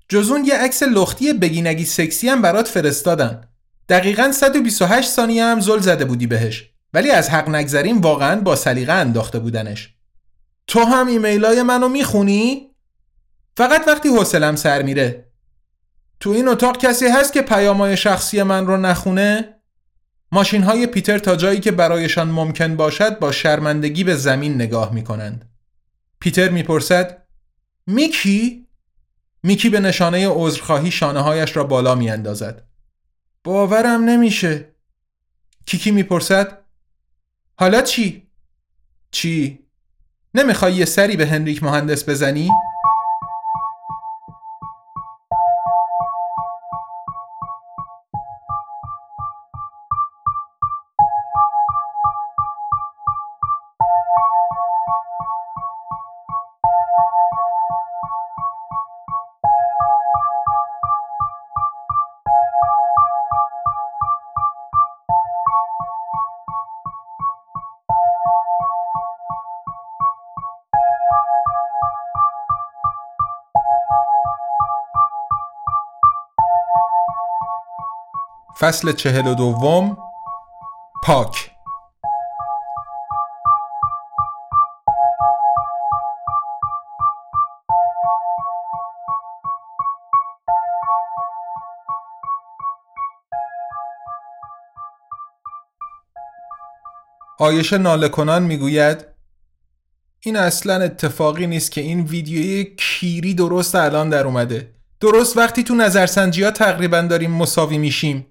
جزون 0.09 0.45
یه 0.45 0.55
عکس 0.55 0.83
لختی 0.83 1.33
بگینگی 1.33 1.85
سکسی 1.85 2.29
هم 2.29 2.43
برات 2.43 2.69
فرستادن 2.69 3.50
دقیقا 3.90 4.33
128 4.33 5.11
ثانیه 5.11 5.44
هم 5.44 5.61
زل 5.61 5.79
زده 5.79 6.05
بودی 6.05 6.26
بهش 6.26 6.70
ولی 6.94 7.11
از 7.11 7.31
حق 7.31 7.48
نگذریم 7.48 8.00
واقعا 8.00 8.40
با 8.40 8.57
سلیقه 8.57 8.92
انداخته 8.92 9.38
بودنش 9.38 9.94
تو 10.66 10.81
هم 10.85 11.07
ایمیلای 11.07 11.62
منو 11.62 11.88
می‌خونی؟ 11.88 12.70
فقط 13.57 13.88
وقتی 13.88 14.09
حوصلم 14.09 14.57
سر 14.57 14.83
میره 14.83 15.33
تو 16.20 16.31
این 16.31 16.48
اتاق 16.48 16.76
کسی 16.76 17.07
هست 17.07 17.33
که 17.33 17.42
پیامای 17.42 17.96
شخصی 17.96 18.42
من 18.42 18.66
رو 18.66 18.76
نخونه؟ 18.76 19.55
ماشین 20.33 20.62
های 20.62 20.87
پیتر 20.87 21.18
تا 21.18 21.37
جایی 21.37 21.61
که 21.61 21.70
برایشان 21.70 22.31
ممکن 22.31 22.76
باشد 22.76 23.18
با 23.18 23.33
شرمندگی 23.33 24.05
به 24.05 24.16
زمین 24.16 24.55
نگاه 24.55 24.94
می‌کنند 24.94 25.50
پیتر 26.20 26.48
می‌پرسد 26.48 27.22
میکی؟ 27.87 28.66
میکی 29.42 29.68
به 29.68 29.81
نشانه 29.81 30.29
عذرخواهی 30.29 30.90
شانه 30.90 31.20
هایش 31.20 31.57
را 31.57 31.64
بالا 31.64 31.94
می 31.94 32.11
اندازد. 32.11 32.70
باورم 33.44 34.05
نمیشه. 34.05 34.74
کیکی 35.66 35.90
می‌پرسد 35.90 36.64
حالا 37.57 37.83
چی؟ 37.83 38.31
چی؟ 39.11 39.66
نمی‌خوای 40.35 40.74
یه 40.74 40.85
سری 40.85 41.16
به 41.16 41.26
هنریک 41.26 41.62
مهندس 41.62 42.09
بزنی؟ 42.09 42.50
فصل 78.61 78.92
چهل 78.92 79.27
و 79.27 79.35
دوم 79.35 79.99
پاک. 81.03 81.51
آیشه 97.38 97.79
ناله 97.79 98.09
کنان 98.09 98.42
می‌گوید 98.42 99.07
این 100.20 100.37
اصلا 100.37 100.75
اتفاقی 100.75 101.46
نیست 101.46 101.73
که 101.73 101.81
این 101.81 102.01
ویدیوی 102.01 102.77
کیری 102.79 103.35
درست 103.35 103.75
الان 103.75 104.09
در 104.09 104.25
اومده. 104.25 104.75
درست 105.01 105.37
وقتی 105.37 105.64
تو 105.64 105.75
نظرسنجی 105.75 106.42
ها 106.42 106.51
تقریبا 106.51 107.01
داریم 107.01 107.31
مساوی 107.31 107.79
میشیم. 107.79 108.30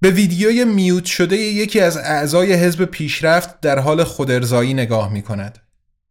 به 0.00 0.10
ویدیوی 0.10 0.64
میوت 0.64 1.04
شده 1.04 1.36
یکی 1.36 1.80
از 1.80 1.96
اعضای 1.96 2.52
حزب 2.52 2.84
پیشرفت 2.84 3.60
در 3.60 3.78
حال 3.78 4.04
خودرزایی 4.04 4.74
نگاه 4.74 5.12
می 5.12 5.22
کند. 5.22 5.58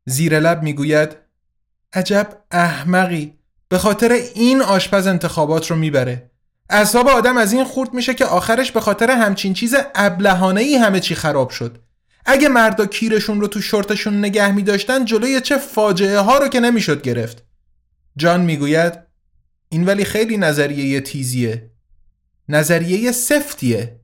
زیر 0.06 0.40
لب 0.40 0.64
می 0.64 0.74
گوید 0.74 1.16
عجب 1.94 2.28
احمقی 2.52 3.34
به 3.70 3.78
خاطر 3.78 4.12
این 4.36 4.62
آشپز 4.62 5.08
انتخابات 5.08 5.72
رو 5.72 5.76
می‌بره. 5.76 6.32
اعصاب 6.70 7.08
آدم 7.08 7.38
از 7.38 7.54
این 7.54 7.64
خورد 7.64 7.94
میشه 7.94 8.14
که 8.14 8.26
آخرش 8.26 8.72
به 8.72 8.80
خاطر 8.80 9.12
همچین 9.12 9.54
چیز 9.54 9.76
ابلهانه 9.96 10.62
ای 10.62 10.76
همه 10.76 11.00
چی 11.00 11.16
خراب 11.16 11.50
شد. 11.50 11.78
اگه 12.26 12.48
مردا 12.50 12.86
کیرشون 12.86 13.42
رو 13.42 13.48
تو 13.48 13.62
شورتشون 13.62 14.20
نگه 14.20 14.52
می 14.52 14.64
داشتن 14.64 15.06
جلوی 15.06 15.42
چه 15.42 15.58
فاجعه 15.58 16.20
ها 16.20 16.38
رو 16.38 16.48
که 16.48 16.60
نمی‌شد 16.60 17.02
گرفت. 17.02 17.44
جان 18.18 18.42
می‌گوید 18.42 18.94
این 19.70 19.86
ولی 19.86 20.06
خیلی 20.06 20.38
نظریه 20.38 21.02
تیزیه. 21.02 21.69
نظریه 22.50 23.12
سفتیه. 23.12 24.00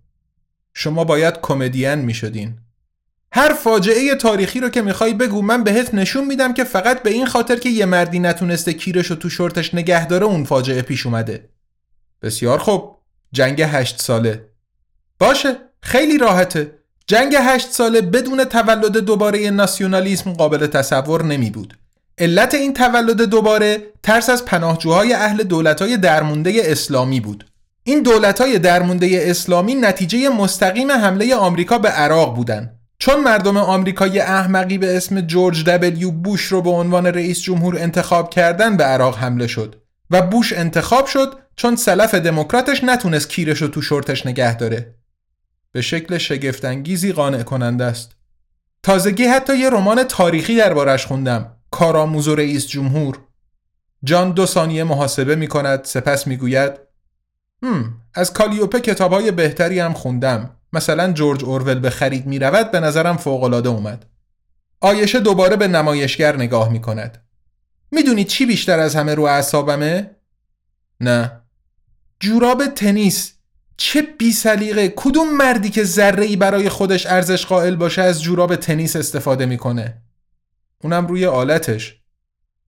شما 0.73 1.03
باید 1.03 1.41
کمدین 1.41 1.95
می 1.95 2.13
شدین 2.13 2.57
هر 3.31 3.53
فاجعه 3.53 4.15
تاریخی 4.15 4.59
رو 4.59 4.69
که 4.69 4.81
می‌خوای 4.81 5.13
بگو 5.13 5.41
من 5.41 5.63
بهت 5.63 5.93
نشون 5.93 6.25
میدم 6.25 6.53
که 6.53 6.63
فقط 6.63 7.03
به 7.03 7.09
این 7.09 7.25
خاطر 7.25 7.55
که 7.55 7.69
یه 7.69 7.85
مردی 7.85 8.19
نتونسته 8.19 8.73
کیرش 8.73 9.05
رو 9.07 9.15
تو 9.15 9.29
شورتش 9.29 9.73
نگه 9.73 10.07
داره 10.07 10.25
اون 10.25 10.43
فاجعه 10.43 10.81
پیش 10.81 11.05
اومده. 11.05 11.49
بسیار 12.21 12.59
خوب. 12.59 12.95
جنگ 13.31 13.61
هشت 13.61 14.01
ساله. 14.01 14.49
باشه 15.19 15.55
خیلی 15.81 16.17
راحته. 16.17 16.71
جنگ 17.07 17.35
هشت 17.39 17.71
ساله 17.71 18.01
بدون 18.01 18.43
تولد 18.43 18.97
دوباره 18.97 19.49
ناسیونالیسم 19.49 20.33
قابل 20.33 20.67
تصور 20.67 21.23
نمی 21.23 21.49
بود 21.49 21.77
علت 22.17 22.53
این 22.53 22.73
تولد 22.73 23.21
دوباره 23.21 23.83
ترس 24.03 24.29
از 24.29 24.45
پناهجوهای 24.45 25.13
اهل 25.13 25.43
دولتهای 25.43 25.97
درمونده 25.97 26.61
اسلامی 26.63 27.19
بود. 27.19 27.45
این 27.87 28.01
دولت 28.03 28.41
های 28.41 28.59
درمونده 28.59 29.19
اسلامی 29.21 29.75
نتیجه 29.75 30.29
مستقیم 30.29 30.91
حمله 30.91 31.35
آمریکا 31.35 31.77
به 31.77 31.89
عراق 31.89 32.35
بودند. 32.35 32.79
چون 32.99 33.23
مردم 33.23 33.57
آمریکایی 33.57 34.19
احمقی 34.19 34.77
به 34.77 34.97
اسم 34.97 35.21
جورج 35.21 35.65
دبلیو 35.65 36.11
بوش 36.11 36.41
رو 36.41 36.61
به 36.61 36.69
عنوان 36.69 37.05
رئیس 37.05 37.41
جمهور 37.41 37.79
انتخاب 37.79 38.29
کردن 38.29 38.77
به 38.77 38.83
عراق 38.83 39.17
حمله 39.17 39.47
شد 39.47 39.75
و 40.11 40.21
بوش 40.21 40.53
انتخاب 40.53 41.05
شد 41.05 41.33
چون 41.55 41.75
سلف 41.75 42.15
دموکراتش 42.15 42.83
نتونست 42.83 43.29
کیرش 43.29 43.61
رو 43.61 43.67
تو 43.67 43.81
شورتش 43.81 44.25
نگه 44.25 44.57
داره. 44.57 44.95
به 45.71 45.81
شکل 45.81 46.17
شگفتانگیزی 46.17 47.11
قانع 47.11 47.43
کننده 47.43 47.83
است. 47.83 48.11
تازگی 48.83 49.23
حتی 49.23 49.57
یه 49.57 49.69
رمان 49.69 50.03
تاریخی 50.03 50.57
دربارش 50.57 51.05
خوندم. 51.05 51.51
کارآموز 51.71 52.27
و 52.27 52.35
رئیس 52.35 52.67
جمهور. 52.67 53.19
جان 54.03 54.31
دو 54.31 54.45
ثانیه 54.45 54.83
محاسبه 54.83 55.35
می 55.35 55.47
کند 55.47 55.83
سپس 55.83 56.27
می‌گوید 56.27 56.84
هم. 57.65 57.93
از 58.13 58.33
کالیوپه 58.33 58.79
کتاب 58.79 59.13
های 59.13 59.31
بهتری 59.31 59.79
هم 59.79 59.93
خوندم. 59.93 60.49
مثلا 60.73 61.11
جورج 61.11 61.43
اورول 61.43 61.79
به 61.79 61.89
خرید 61.89 62.25
می 62.25 62.39
رود 62.39 62.71
به 62.71 62.79
نظرم 62.79 63.17
فوقالعاده 63.17 63.69
اومد. 63.69 64.05
آیشه 64.81 65.19
دوباره 65.19 65.55
به 65.55 65.67
نمایشگر 65.67 66.35
نگاه 66.35 66.69
می 66.69 66.81
کند 66.81 67.21
می‌دونی 67.91 68.23
چی 68.23 68.45
بیشتر 68.45 68.79
از 68.79 68.95
همه 68.95 69.15
رو 69.15 69.23
اعصابمه؟ 69.23 70.11
نه. 71.01 71.41
جوراب 72.19 72.65
تنیس. 72.67 73.33
چه 73.77 74.01
بی 74.01 74.31
سلیقه 74.31 74.93
کدوم 74.95 75.37
مردی 75.37 75.69
که 75.69 75.83
ذره 75.83 76.35
برای 76.35 76.69
خودش 76.69 77.05
ارزش 77.05 77.45
قائل 77.45 77.75
باشه 77.75 78.01
از 78.01 78.23
جوراب 78.23 78.55
تنیس 78.55 78.95
استفاده 78.95 79.45
می‌کنه؟ 79.45 80.01
اونم 80.83 81.07
روی 81.07 81.25
آلتش. 81.25 82.01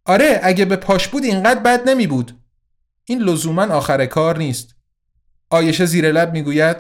آره 0.06 0.40
اگه 0.44 0.66
به 0.66 0.76
پاش 0.76 1.08
بود 1.08 1.24
اینقدر 1.24 1.60
بد 1.60 1.90
نمی 1.90 2.08
بود 2.08 2.40
این 3.06 3.22
لزوما 3.22 3.64
آخر 3.64 4.06
کار 4.06 4.38
نیست. 4.38 4.77
آیشه 5.50 5.86
زیر 5.86 6.12
لب 6.12 6.34
می‌گوید 6.34 6.78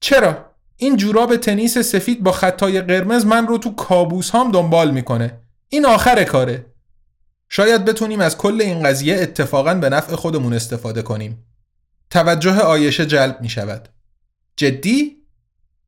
چرا؟ 0.00 0.54
این 0.76 0.96
جوراب 0.96 1.36
تنیس 1.36 1.78
سفید 1.78 2.22
با 2.22 2.32
خطای 2.32 2.80
قرمز 2.80 3.26
من 3.26 3.46
رو 3.46 3.58
تو 3.58 3.74
کابوس 3.74 4.30
هام 4.30 4.52
دنبال 4.52 4.90
می‌کنه. 4.90 5.40
این 5.68 5.86
آخر 5.86 6.24
کاره. 6.24 6.66
شاید 7.48 7.84
بتونیم 7.84 8.20
از 8.20 8.38
کل 8.38 8.60
این 8.60 8.82
قضیه 8.82 9.14
اتفاقا 9.14 9.74
به 9.74 9.88
نفع 9.88 10.14
خودمون 10.14 10.52
استفاده 10.52 11.02
کنیم. 11.02 11.44
توجه 12.10 12.58
آیشه 12.58 13.06
جلب 13.06 13.40
می 13.40 13.48
شود 13.48 13.88
جدی؟ 14.56 15.16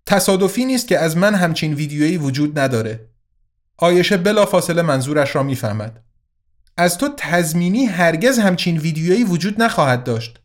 تصادفی 0.06 0.64
نیست 0.64 0.88
که 0.88 0.98
از 0.98 1.16
من 1.16 1.34
همچین 1.34 1.74
ویدیویی 1.74 2.16
وجود 2.16 2.58
نداره. 2.58 3.08
آیشه 3.76 4.16
بلا 4.16 4.46
فاصله 4.46 4.82
منظورش 4.82 5.36
را 5.36 5.42
می‌فهمد. 5.42 6.02
از 6.76 6.98
تو 6.98 7.08
تزمینی 7.16 7.84
هرگز 7.84 8.38
همچین 8.38 8.78
ویدیویی 8.78 9.24
وجود 9.24 9.62
نخواهد 9.62 10.04
داشت. 10.04 10.40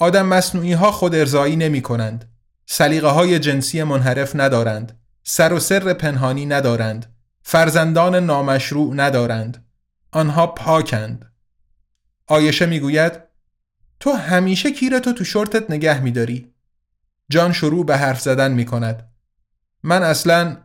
آدم 0.00 0.26
مصنوعی 0.26 0.72
ها 0.72 0.90
خود 0.90 1.14
ارزایی 1.14 1.56
نمی 1.56 1.82
کنند. 1.82 2.32
سلیقه 2.66 3.08
های 3.08 3.38
جنسی 3.38 3.82
منحرف 3.82 4.36
ندارند. 4.36 5.00
سر 5.24 5.52
و 5.52 5.60
سر 5.60 5.92
پنهانی 5.92 6.46
ندارند. 6.46 7.14
فرزندان 7.42 8.14
نامشروع 8.14 8.94
ندارند. 8.94 9.66
آنها 10.12 10.46
پاکند. 10.46 11.32
آیشه 12.26 12.66
می‌گوید 12.66 13.12
تو 14.00 14.12
همیشه 14.12 14.72
کیرتو 14.72 15.12
تو 15.12 15.24
شورتت 15.24 15.70
نگه 15.70 16.00
میداری. 16.00 16.54
جان 17.28 17.52
شروع 17.52 17.86
به 17.86 17.96
حرف 17.96 18.20
زدن 18.20 18.52
می 18.52 18.64
کند. 18.64 19.08
من 19.82 20.02
اصلا 20.02 20.56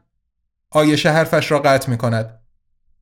آیشه 0.70 1.12
حرفش 1.12 1.52
را 1.52 1.60
قطع 1.60 1.90
می 1.90 1.98
کند. 1.98 2.40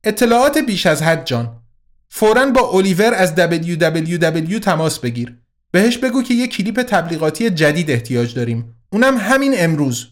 اطلاعات 0.04 0.58
بیش 0.58 0.86
از 0.86 1.02
حد 1.02 1.26
جان. 1.26 1.62
فورا 2.08 2.46
با 2.46 2.70
الیور 2.70 3.14
از 3.14 3.34
www 3.34 4.60
تماس 4.60 4.98
بگیر. 4.98 5.41
بهش 5.72 5.98
بگو 5.98 6.22
که 6.22 6.34
یه 6.34 6.46
کلیپ 6.46 6.82
تبلیغاتی 6.82 7.50
جدید 7.50 7.90
احتیاج 7.90 8.34
داریم. 8.34 8.76
اونم 8.92 9.16
همین 9.18 9.52
امروز. 9.56 10.06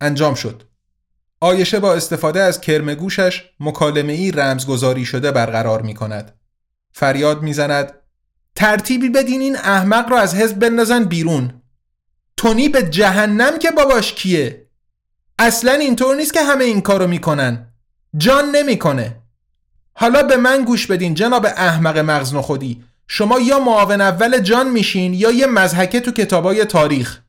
انجام 0.00 0.34
شد. 0.34 0.62
آیشه 1.40 1.80
با 1.80 1.94
استفاده 1.94 2.40
از 2.40 2.60
کرمگوشش 2.60 3.44
مکالمه 3.60 4.12
ای 4.12 4.30
رمزگذاری 4.30 5.04
شده 5.04 5.32
برقرار 5.32 5.82
می 5.82 5.94
کند 5.94 6.38
فریاد 6.92 7.42
می‌زند 7.42 7.94
ترتیبی 8.54 9.08
بدین 9.08 9.40
این 9.40 9.56
احمق 9.56 10.08
رو 10.08 10.16
از 10.16 10.34
حزب 10.34 10.58
بندازن 10.58 11.04
بیرون. 11.04 11.62
تونی 12.36 12.68
به 12.68 12.82
جهنم 12.82 13.58
که 13.58 13.70
باباش 13.70 14.12
کیه؟ 14.12 14.66
اصلا 15.38 15.72
اینطور 15.72 16.16
نیست 16.16 16.32
که 16.32 16.42
همه 16.42 16.64
این 16.64 16.80
کارو 16.80 17.06
می‌کنن. 17.06 17.72
جان 18.16 18.50
نمی‌کنه. 18.50 19.22
حالا 19.92 20.22
به 20.22 20.36
من 20.36 20.64
گوش 20.64 20.86
بدین 20.86 21.14
جناب 21.14 21.46
احمق 21.46 21.98
مغز 21.98 22.34
خودی 22.34 22.84
شما 23.08 23.40
یا 23.40 23.58
معاون 23.58 24.00
اول 24.00 24.40
جان 24.40 24.70
میشین 24.70 25.14
یا 25.14 25.30
یه 25.30 25.46
مزحکه 25.46 26.00
تو 26.00 26.12
کتابای 26.12 26.64
تاریخ. 26.64 27.20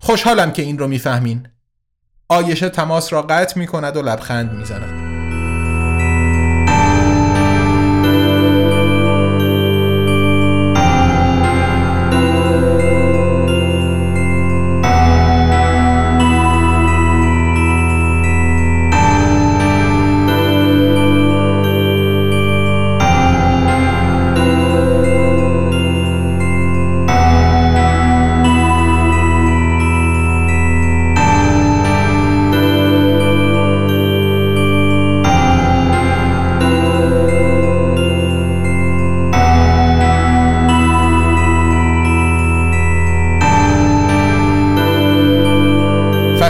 خوشحالم 0.00 0.52
که 0.52 0.62
این 0.62 0.78
رو 0.78 0.88
می‌فهمین. 0.88 1.48
آیشه 2.28 2.68
تماس 2.68 3.12
را 3.12 3.22
قطع 3.22 3.58
می‌کند 3.58 3.96
و 3.96 4.02
لبخند 4.02 4.52
می‌زند. 4.52 5.03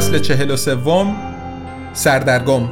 فصل 0.05 0.19
چهل 0.19 0.51
و 0.51 0.57
سوم 0.57 1.17
سردرگم 1.93 2.69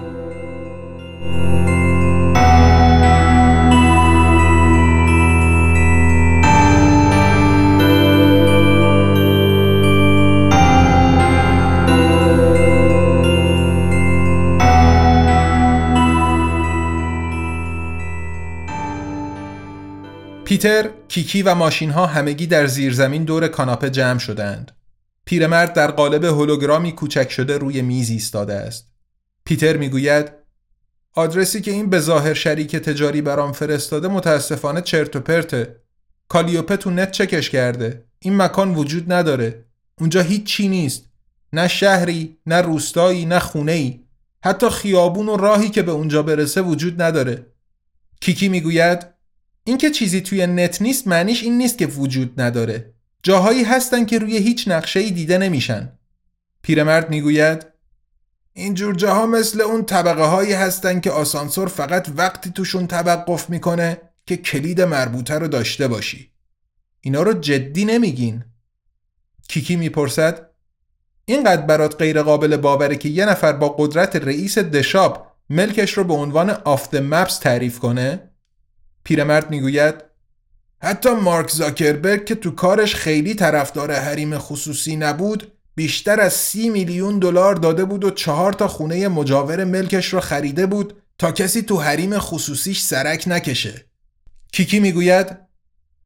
پیتر، 20.45 20.89
کیکی 21.09 21.43
و 21.43 21.55
ماشین 21.55 21.91
ها 21.91 22.07
همگی 22.07 22.47
در 22.47 22.67
زیرزمین 22.67 23.25
دور 23.25 23.49
کاناپه 23.49 23.91
جمع 23.91 24.19
شدند. 24.19 24.73
پیرمرد 25.25 25.73
در 25.73 25.91
قالب 25.91 26.25
هولوگرامی 26.25 26.93
کوچک 26.93 27.31
شده 27.31 27.59
روی 27.59 27.83
میز 27.83 28.11
ایستاده 28.11 28.55
است. 28.55 28.93
پیتر 29.45 29.77
می‌گوید 29.77 30.33
آدرسی 31.15 31.61
که 31.61 31.71
این 31.71 31.91
به 31.91 32.01
ظاهر 32.01 32.35
شریک 32.35 32.77
تجاری 32.77 33.23
برام 33.23 33.53
فرستاده 33.53 34.09
متاسفانه 34.09 34.81
چرت 34.81 35.17
و 35.17 35.21
پرته. 35.21 35.77
کالیوپه 36.29 36.77
تو 36.77 36.91
نت 36.91 37.11
چکش 37.11 37.51
کرده. 37.51 38.05
این 38.19 38.37
مکان 38.37 38.75
وجود 38.75 39.13
نداره. 39.13 39.65
اونجا 39.99 40.23
هیچ 40.23 40.45
چی 40.45 40.69
نیست. 40.69 41.05
نه 41.53 41.69
شهری، 41.69 42.37
نه 42.47 42.61
روستایی، 42.61 43.25
نه 43.25 43.39
خونه 43.39 43.73
ای. 43.73 44.01
حتی 44.45 44.71
خیابون 44.71 45.29
و 45.29 45.37
راهی 45.37 45.69
که 45.69 45.83
به 45.83 45.93
اونجا 45.93 46.23
برسه 46.23 46.63
وجود 46.63 47.03
نداره. 47.03 47.47
کیکی 48.21 48.49
می‌گوید 48.49 49.07
اینکه 49.65 49.91
چیزی 49.91 50.21
توی 50.21 50.47
نت 50.47 50.83
نیست 50.83 51.09
معنیش 51.09 51.43
این 51.43 51.59
نیست 51.59 51.79
که 51.79 51.87
وجود 51.87 52.41
نداره. 52.41 52.92
جاهایی 53.23 53.65
هستن 53.65 54.05
که 54.05 54.19
روی 54.19 54.37
هیچ 54.37 54.69
نقشه 54.69 55.11
دیده 55.11 55.39
نمیشن. 55.39 55.93
پیرمرد 56.63 57.11
می‌گوید 57.11 57.67
اینجور 58.53 58.95
جاها 58.95 59.27
مثل 59.27 59.61
اون 59.61 59.85
طبقه 59.85 60.25
هایی 60.25 60.53
هستن 60.53 61.01
که 61.01 61.11
آسانسور 61.11 61.69
فقط 61.69 62.09
وقتی 62.17 62.51
توشون 62.51 62.87
توقف 62.87 63.51
می‌کنه 63.51 64.01
که 64.27 64.37
کلید 64.37 64.81
مربوطه 64.81 65.35
رو 65.35 65.49
داشته 65.49 65.89
باشی. 65.89 66.33
اینا 67.01 67.23
رو 67.23 67.33
جدی 67.33 67.85
نمیگین. 67.85 68.45
کیکی 69.49 69.77
می‌پرسد 69.77 70.51
اینقدر 71.25 71.63
برات 71.63 71.97
غیر 71.97 72.23
قابل 72.23 72.57
باوره 72.57 72.97
که 72.97 73.09
یه 73.09 73.25
نفر 73.25 73.53
با 73.53 73.69
قدرت 73.69 74.17
رئیس 74.17 74.59
دشاب 74.59 75.33
ملکش 75.51 75.93
رو 75.93 76.05
به 76.05 76.15
عنوان 76.15 76.51
آفت 76.51 76.95
مپس 76.95 77.39
تعریف 77.39 77.79
کنه؟ 77.79 78.31
پیرمرد 79.05 79.51
می‌گوید 79.51 79.95
حتی 80.85 81.11
مارک 81.11 81.51
زاکربرگ 81.51 82.25
که 82.25 82.35
تو 82.35 82.51
کارش 82.51 82.95
خیلی 82.95 83.35
طرفدار 83.35 83.93
حریم 83.93 84.39
خصوصی 84.39 84.97
نبود 84.97 85.53
بیشتر 85.75 86.21
از 86.21 86.33
سی 86.33 86.69
میلیون 86.69 87.19
دلار 87.19 87.55
داده 87.55 87.85
بود 87.85 88.05
و 88.05 88.11
چهار 88.11 88.53
تا 88.53 88.69
خونه 88.69 89.09
مجاور 89.09 89.65
ملکش 89.65 90.15
را 90.15 90.21
خریده 90.21 90.67
بود 90.67 90.95
تا 91.19 91.33
کسی 91.33 91.63
تو 91.63 91.81
حریم 91.81 92.19
خصوصیش 92.19 92.81
سرک 92.81 93.25
نکشه. 93.27 93.85
کیکی 94.53 94.81
می‌گوید 94.81 95.27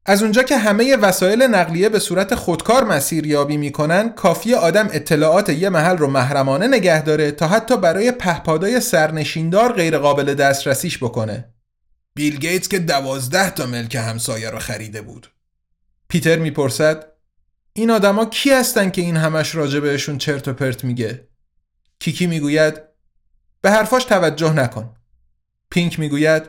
از 0.05 0.23
اونجا 0.23 0.43
که 0.43 0.57
همه 0.57 0.95
وسایل 0.95 1.41
نقلیه 1.41 1.89
به 1.89 1.99
صورت 1.99 2.35
خودکار 2.35 2.83
مسیریابی 2.83 3.57
می‌کنن 3.57 4.09
کافی 4.09 4.53
آدم 4.53 4.89
اطلاعات 4.91 5.49
یه 5.49 5.69
محل 5.69 5.97
رو 5.97 6.07
محرمانه 6.07 6.67
نگه 6.67 7.03
داره 7.03 7.31
تا 7.31 7.47
حتی 7.47 7.77
برای 7.77 8.11
پهپادای 8.11 8.79
سرنشیندار 8.79 9.73
غیر 9.73 9.97
قابل 9.97 10.33
دسترسیش 10.33 10.97
بکنه. 10.97 11.45
بیل 12.17 12.37
گیتس 12.37 12.67
که 12.67 12.79
دوازده 12.79 13.49
تا 13.49 13.65
ملک 13.65 13.95
همسایه 13.95 14.49
را 14.49 14.59
خریده 14.59 15.01
بود. 15.01 15.31
پیتر 16.07 16.39
می‌پرسد 16.39 17.05
این 17.73 17.91
آدما 17.91 18.25
کی 18.25 18.51
هستن 18.51 18.89
که 18.89 19.01
این 19.01 19.17
همش 19.17 19.55
راجع 19.55 19.79
بهشون 19.79 20.17
چرت 20.17 20.47
و 20.47 20.53
پرت 20.53 20.83
میگه؟ 20.83 21.27
کیکی 21.99 22.27
می‌گوید 22.27 22.81
به 23.61 23.71
حرفاش 23.71 24.03
توجه 24.03 24.53
نکن. 24.53 24.95
پینک 25.69 25.99
می‌گوید 25.99 26.43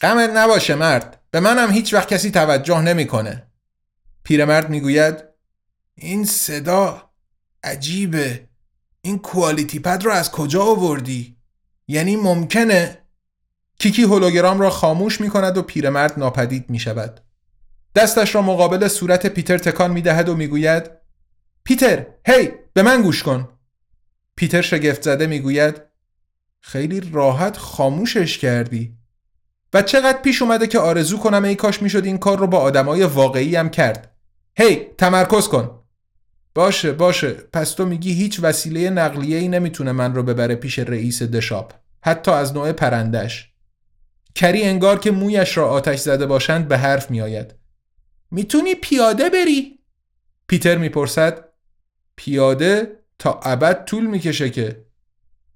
غمت 0.00 0.30
نباشه 0.30 0.74
مرد 0.74 1.20
به 1.30 1.40
منم 1.40 1.70
هیچ 1.70 1.94
وقت 1.94 2.08
کسی 2.08 2.30
توجه 2.30 2.80
نمی‌کنه. 2.80 3.46
پیرمرد 4.22 4.70
می‌گوید 4.70 5.24
این 5.94 6.24
صدا 6.24 7.10
عجیبه 7.64 8.48
این 9.02 9.18
کوالیتی 9.18 9.78
پد 9.78 10.02
رو 10.04 10.10
از 10.10 10.30
کجا 10.30 10.62
آوردی؟ 10.62 11.36
یعنی 11.88 12.16
ممکنه 12.16 13.05
کیکی 13.78 14.02
هولوگرام 14.02 14.60
را 14.60 14.70
خاموش 14.70 15.20
می 15.20 15.30
کند 15.30 15.58
و 15.58 15.62
پیرمرد 15.62 16.18
ناپدید 16.18 16.70
می 16.70 16.78
شود. 16.78 17.20
دستش 17.94 18.34
را 18.34 18.42
مقابل 18.42 18.88
صورت 18.88 19.26
پیتر 19.26 19.58
تکان 19.58 19.90
می 19.90 20.02
دهد 20.02 20.28
و 20.28 20.36
می 20.36 20.46
گوید 20.46 20.90
پیتر 21.64 22.06
هی 22.26 22.50
به 22.72 22.82
من 22.82 23.02
گوش 23.02 23.22
کن. 23.22 23.48
پیتر 24.36 24.62
شگفت 24.62 25.02
زده 25.02 25.26
می 25.26 25.40
گوید 25.40 25.82
خیلی 26.60 27.10
راحت 27.12 27.56
خاموشش 27.56 28.38
کردی. 28.38 28.96
و 29.74 29.82
چقدر 29.82 30.18
پیش 30.22 30.42
اومده 30.42 30.66
که 30.66 30.78
آرزو 30.78 31.18
کنم 31.18 31.44
ای 31.44 31.54
کاش 31.54 31.82
می‌شد 31.82 32.04
این 32.04 32.18
کار 32.18 32.38
رو 32.38 32.46
با 32.46 32.58
آدمای 32.58 33.02
واقعی 33.02 33.56
هم 33.56 33.70
کرد. 33.70 34.16
هی 34.56 34.86
تمرکز 34.98 35.48
کن. 35.48 35.82
باشه 36.54 36.92
باشه 36.92 37.32
پس 37.32 37.70
تو 37.70 37.86
میگی 37.86 38.12
هیچ 38.12 38.40
وسیله 38.42 38.90
نقلیه 38.90 39.38
ای 39.38 39.48
نمی‌تونه 39.48 39.92
من 39.92 40.14
رو 40.14 40.22
ببره 40.22 40.54
پیش 40.54 40.78
رئیس 40.78 41.22
دشاب 41.22 41.72
حتی 42.00 42.30
از 42.30 42.54
نوع 42.54 42.72
پرندش 42.72 43.52
کری 44.36 44.62
انگار 44.62 44.98
که 44.98 45.10
مویش 45.10 45.56
را 45.56 45.68
آتش 45.68 45.98
زده 45.98 46.26
باشند 46.26 46.68
به 46.68 46.78
حرف 46.78 47.10
می 47.10 47.20
آید. 47.20 47.54
می‌تونی 48.30 48.74
پیاده 48.74 49.30
بری؟ 49.30 49.78
پیتر 50.46 50.78
می‌پرسد. 50.78 51.44
پیاده 52.16 52.96
تا 53.18 53.40
ابد 53.42 53.84
طول 53.84 54.06
می‌کشه 54.06 54.50
که. 54.50 54.86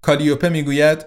کالیوپه 0.03 0.49
می‌گوید. 0.49 1.07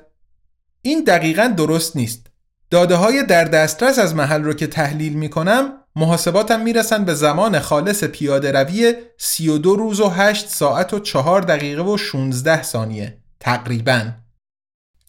این 0.81 1.03
دقیقا 1.03 1.53
درست 1.57 1.95
نیست. 1.95 2.27
داده 2.69 2.95
های 2.95 3.23
در 3.23 3.45
دسترس 3.45 3.99
از 3.99 4.15
محل 4.15 4.43
رو 4.43 4.53
که 4.53 4.67
تحلیل 4.67 5.13
می‌کنم 5.13 5.73
محاسباتم 5.95 6.61
می‌رسن 6.61 7.05
به 7.05 7.13
زمان 7.13 7.59
خالص 7.59 8.03
پیاده 8.03 8.51
روی 8.51 8.95
32 9.17 9.75
روز 9.75 9.99
و 9.99 10.09
8 10.09 10.49
ساعت 10.49 10.93
و 10.93 10.99
4 10.99 11.41
دقیقه 11.41 11.81
و 11.81 11.97
16 11.97 12.63
ثانیه 12.63 13.17
تقریبا. 13.39 14.11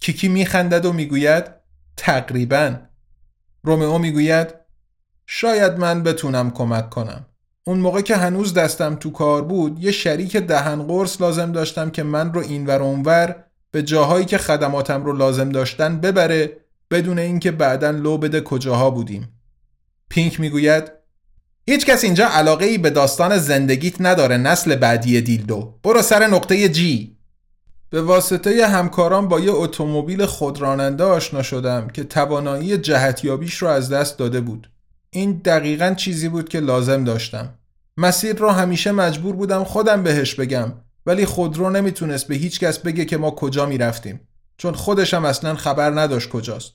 کیکی 0.01 0.29
میخندد 0.29 0.87
و 0.87 0.93
می‌گوید. 0.93 1.64
تقریبا. 1.97 2.77
رومئو 3.63 3.99
می‌گوید 3.99 4.55
شاید 5.27 5.79
من 5.79 6.03
بتونم 6.03 6.51
کمک 6.51 6.91
کنم. 6.91 7.27
اون 7.67 7.79
موقع 7.79 8.01
که 8.01 8.17
هنوز 8.17 8.55
دستم 8.55 8.95
تو 8.95 9.11
کار 9.11 9.43
بود 9.43 9.85
یه 9.85 9.93
شریک 9.93 10.37
دهن 10.37 10.83
قرص 10.83 11.21
لازم 11.21 11.53
داشتم 11.53 11.91
که 11.91 12.03
من 12.03 12.33
رو 12.33 12.41
اینور 12.41 12.83
اونور 12.83 13.45
به 13.71 13.83
جاهایی 13.83 14.25
که 14.25 14.39
خدماتم 14.39 15.05
رو 15.05 15.13
لازم 15.13 15.49
داشتن 15.49 16.01
ببره 16.01 16.57
بدون 16.91 17.19
اینکه 17.19 17.51
بعدا 17.51 17.91
لو 17.91 18.19
بده 18.19 18.41
کجاها 18.41 18.91
بودیم. 18.91 19.29
پینک 20.09 20.41
می‌گوید 20.41 20.93
هیچ 21.67 21.87
کس 21.87 22.05
اینجا 22.05 22.29
علاقه 22.29 22.65
ای 22.65 22.79
به 22.79 22.91
داستان 22.91 23.39
زندگیت 23.39 23.95
نداره 24.01 24.37
نسل 24.37 24.77
بعدی 24.77 25.21
دیلدو. 25.21 25.79
برو 25.83 26.03
سر 26.03 26.27
نقطه 26.27 26.69
G. 26.69 27.14
به 27.95 28.03
واسطه 28.03 28.67
همکاران 28.67 29.29
با 29.29 29.41
یه 29.41 29.53
اتومبیل 29.53 30.27
خودراننده 30.27 31.05
آشنا 31.05 31.43
شدم 31.43 31.89
که 31.89 32.05
توانایی 32.05 32.79
جهتیابیش 32.79 33.55
رو 33.57 33.69
از 33.69 33.93
دست 33.93 34.19
داده 34.19 34.41
بود. 34.41 34.71
این 35.11 35.41
دقیقا 35.45 35.95
چیزی 35.95 36.29
بود 36.29 36.49
که 36.49 36.61
لازم 36.61 37.05
داشتم. 37.05 37.55
مسیر 37.97 38.37
رو 38.37 38.51
همیشه 38.51 38.93
مجبور 38.93 39.37
بودم 39.37 39.65
خودم 39.65 40.03
بهش 40.03 40.35
بگم 40.35 40.73
ولی 41.07 41.27
خودرو 41.27 41.71
نمی‌تونست 41.71 42.29
به 42.29 42.35
هیچ 42.35 42.61
کس 42.61 42.79
بگه 42.79 43.05
که 43.05 43.17
ما 43.17 43.31
کجا 43.31 43.67
می‌رفتیم 43.67 44.21
چون 44.57 44.75
خودشم 44.75 45.25
اصلا 45.25 45.55
خبر 45.55 45.91
نداشت 45.91 46.29
کجاست. 46.29 46.73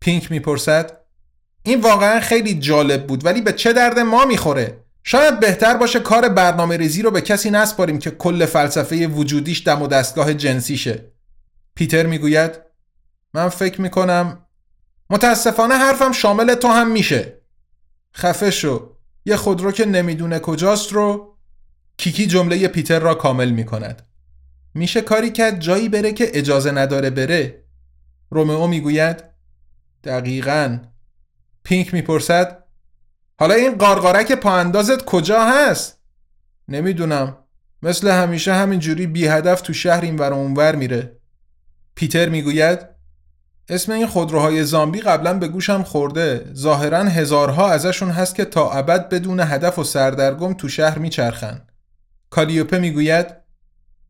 پینک 0.00 0.30
می‌پرسد 0.30 1.00
این 1.62 1.80
واقعا 1.80 2.20
خیلی 2.20 2.54
جالب 2.54 3.06
بود 3.06 3.24
ولی 3.24 3.40
به 3.40 3.52
چه 3.52 3.72
درد 3.72 3.98
ما 3.98 4.24
می‌خوره؟ 4.24 4.83
شاید 5.06 5.40
بهتر 5.40 5.76
باشه 5.76 6.00
کار 6.00 6.28
برنامه 6.28 6.76
ریزی 6.76 7.02
رو 7.02 7.10
به 7.10 7.20
کسی 7.20 7.50
نسپاریم 7.50 7.98
که 7.98 8.10
کل 8.10 8.46
فلسفه 8.46 9.06
وجودیش 9.06 9.66
دم 9.66 9.82
و 9.82 9.86
دستگاه 9.86 10.34
جنسیشه. 10.34 11.12
پیتر 11.74 12.06
می‌گوید 12.06 12.60
من 13.34 13.48
فکر 13.48 13.80
می‌کنم 13.80 14.46
متاسفانه 15.10 15.74
حرفم 15.74 16.12
شامل 16.12 16.54
تو 16.54 16.68
هم 16.68 16.90
میشه. 16.90 17.40
خفه 18.16 18.50
شو. 18.50 18.96
یه 19.24 19.36
خودرو 19.36 19.72
که 19.72 19.84
نمی‌دونه 19.84 20.38
کجاست 20.38 20.92
رو 20.92 21.36
کیکی 21.96 22.26
جمله 22.26 22.68
پیتر 22.68 22.98
را 22.98 23.14
کامل 23.14 23.50
می‌کند. 23.50 24.02
میشه 24.74 25.00
کاری 25.00 25.30
کرد 25.30 25.60
جایی 25.60 25.88
بره 25.88 26.12
که 26.12 26.30
اجازه 26.34 26.70
نداره 26.70 27.10
بره. 27.10 27.64
رومئو 28.30 28.66
می‌گوید 28.66 29.24
دقیقا. 30.04 30.78
پینک 31.64 31.94
می‌پرسد 31.94 32.63
حالا 33.38 33.54
این 33.54 33.74
قارقارک 33.74 34.32
پا 34.32 34.52
اندازت 34.56 35.04
کجا 35.04 35.44
هست؟ 35.44 35.98
نمی‌دونم. 36.68 37.36
مثل 37.82 38.08
همیشه 38.08 38.54
همینجوری 38.54 39.06
بی 39.06 39.26
هدف 39.26 39.60
تو 39.60 39.72
شهر 39.72 40.00
این 40.00 40.16
ور 40.16 40.32
اونور 40.32 40.74
میره. 40.74 41.16
پیتر 41.94 42.28
می‌گوید 42.28 42.78
اسم 43.68 43.92
این 43.92 44.06
خودروهای 44.06 44.64
زامبی 44.64 45.00
قبلا 45.00 45.34
به 45.34 45.48
گوشم 45.48 45.82
خورده. 45.82 46.50
ظاهرا 46.54 47.04
هزارها 47.04 47.70
ازشون 47.70 48.10
هست 48.10 48.34
که 48.34 48.44
تا 48.44 48.70
ابد 48.70 49.08
بدون 49.08 49.40
هدف 49.40 49.78
و 49.78 49.84
سردرگم 49.84 50.54
تو 50.54 50.68
شهر 50.68 50.98
میچرخن. 50.98 51.66
کالیوپه 52.30 52.78
می‌گوید 52.78 53.26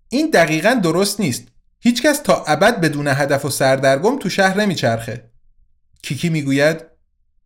این 0.09 0.31
دقیقا 0.31 0.81
درست 0.83 1.21
نیست. 1.21 1.49
هیچکس 1.81 2.19
تا 2.19 2.45
ابد 2.47 2.81
بدون 2.81 3.09
هدف 3.09 3.45
و 3.45 3.51
سردرگم 3.51 4.19
تو 4.19 4.29
شهر 4.31 4.61
نمیچرخه. 4.61 5.31
کیکی 6.03 6.29
می‌گوید 6.29 6.94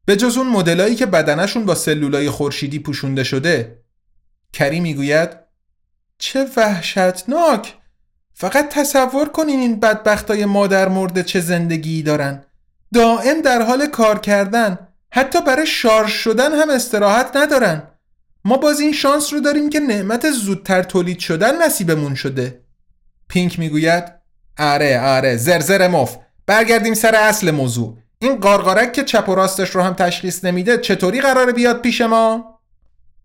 به 0.09 0.17
جز 0.17 0.37
اون 0.37 0.47
مدلایی 0.47 0.95
که 0.95 1.07
بدنشون 1.07 1.65
با 1.65 1.75
سلولای 1.75 2.31
خورشیدی 2.31 2.79
پوشونده 2.79 3.25
شده 3.25 3.79
کری 4.53 4.81
می‌گوید 4.81 5.31
چه 6.19 6.47
وحشتناک! 6.57 7.75
فقط 8.35 8.69
تصور 8.69 9.29
کنین 9.29 9.61
این 9.61 9.81
بدبختای 9.81 10.45
مادر 10.45 10.89
مرده 10.89 11.23
چه 11.23 11.41
زندگی 11.41 12.03
دارن. 12.03 12.45
دائم 12.95 13.43
در 13.43 13.63
حال 13.63 13.87
کار 13.87 14.19
کردن. 14.19 14.79
حتی 15.11 15.41
برای 15.41 15.67
شارژ 15.67 16.13
شدن 16.13 16.53
هم 16.53 16.71
استراحت 16.71 17.37
ندارن. 17.37 17.83
ما 18.45 18.57
باز 18.57 18.81
این 18.81 18.93
شانس 18.93 19.33
رو 19.33 19.41
داریم 19.41 19.71
که 19.71 19.81
نعمت 19.81 20.31
زودتر 20.31 20.83
تولید 20.83 21.19
شدن 21.19 21.63
نصیبمون 21.63 22.15
شده. 22.15 22.61
پینک 23.29 23.59
می‌گوید 23.59 24.05
آره 24.59 25.01
آره 25.01 25.37
زرزر 25.37 25.89
مف 25.89 26.17
برگردیم 26.47 26.95
سر 26.95 27.15
اصل 27.15 27.51
موضوع. 27.51 27.99
این 28.21 28.37
قارقارک 28.41 28.93
که 28.93 29.05
چپ 29.05 29.29
و 29.29 29.35
راستش 29.35 29.71
رو 29.71 29.83
هم 29.83 29.93
تشخیص 29.93 30.45
نمیده 30.45 30.79
چطوری 30.79 31.21
قراره 31.21 31.53
بیاد 31.53 31.83
پیش 31.83 32.01
ما؟ 32.01 32.59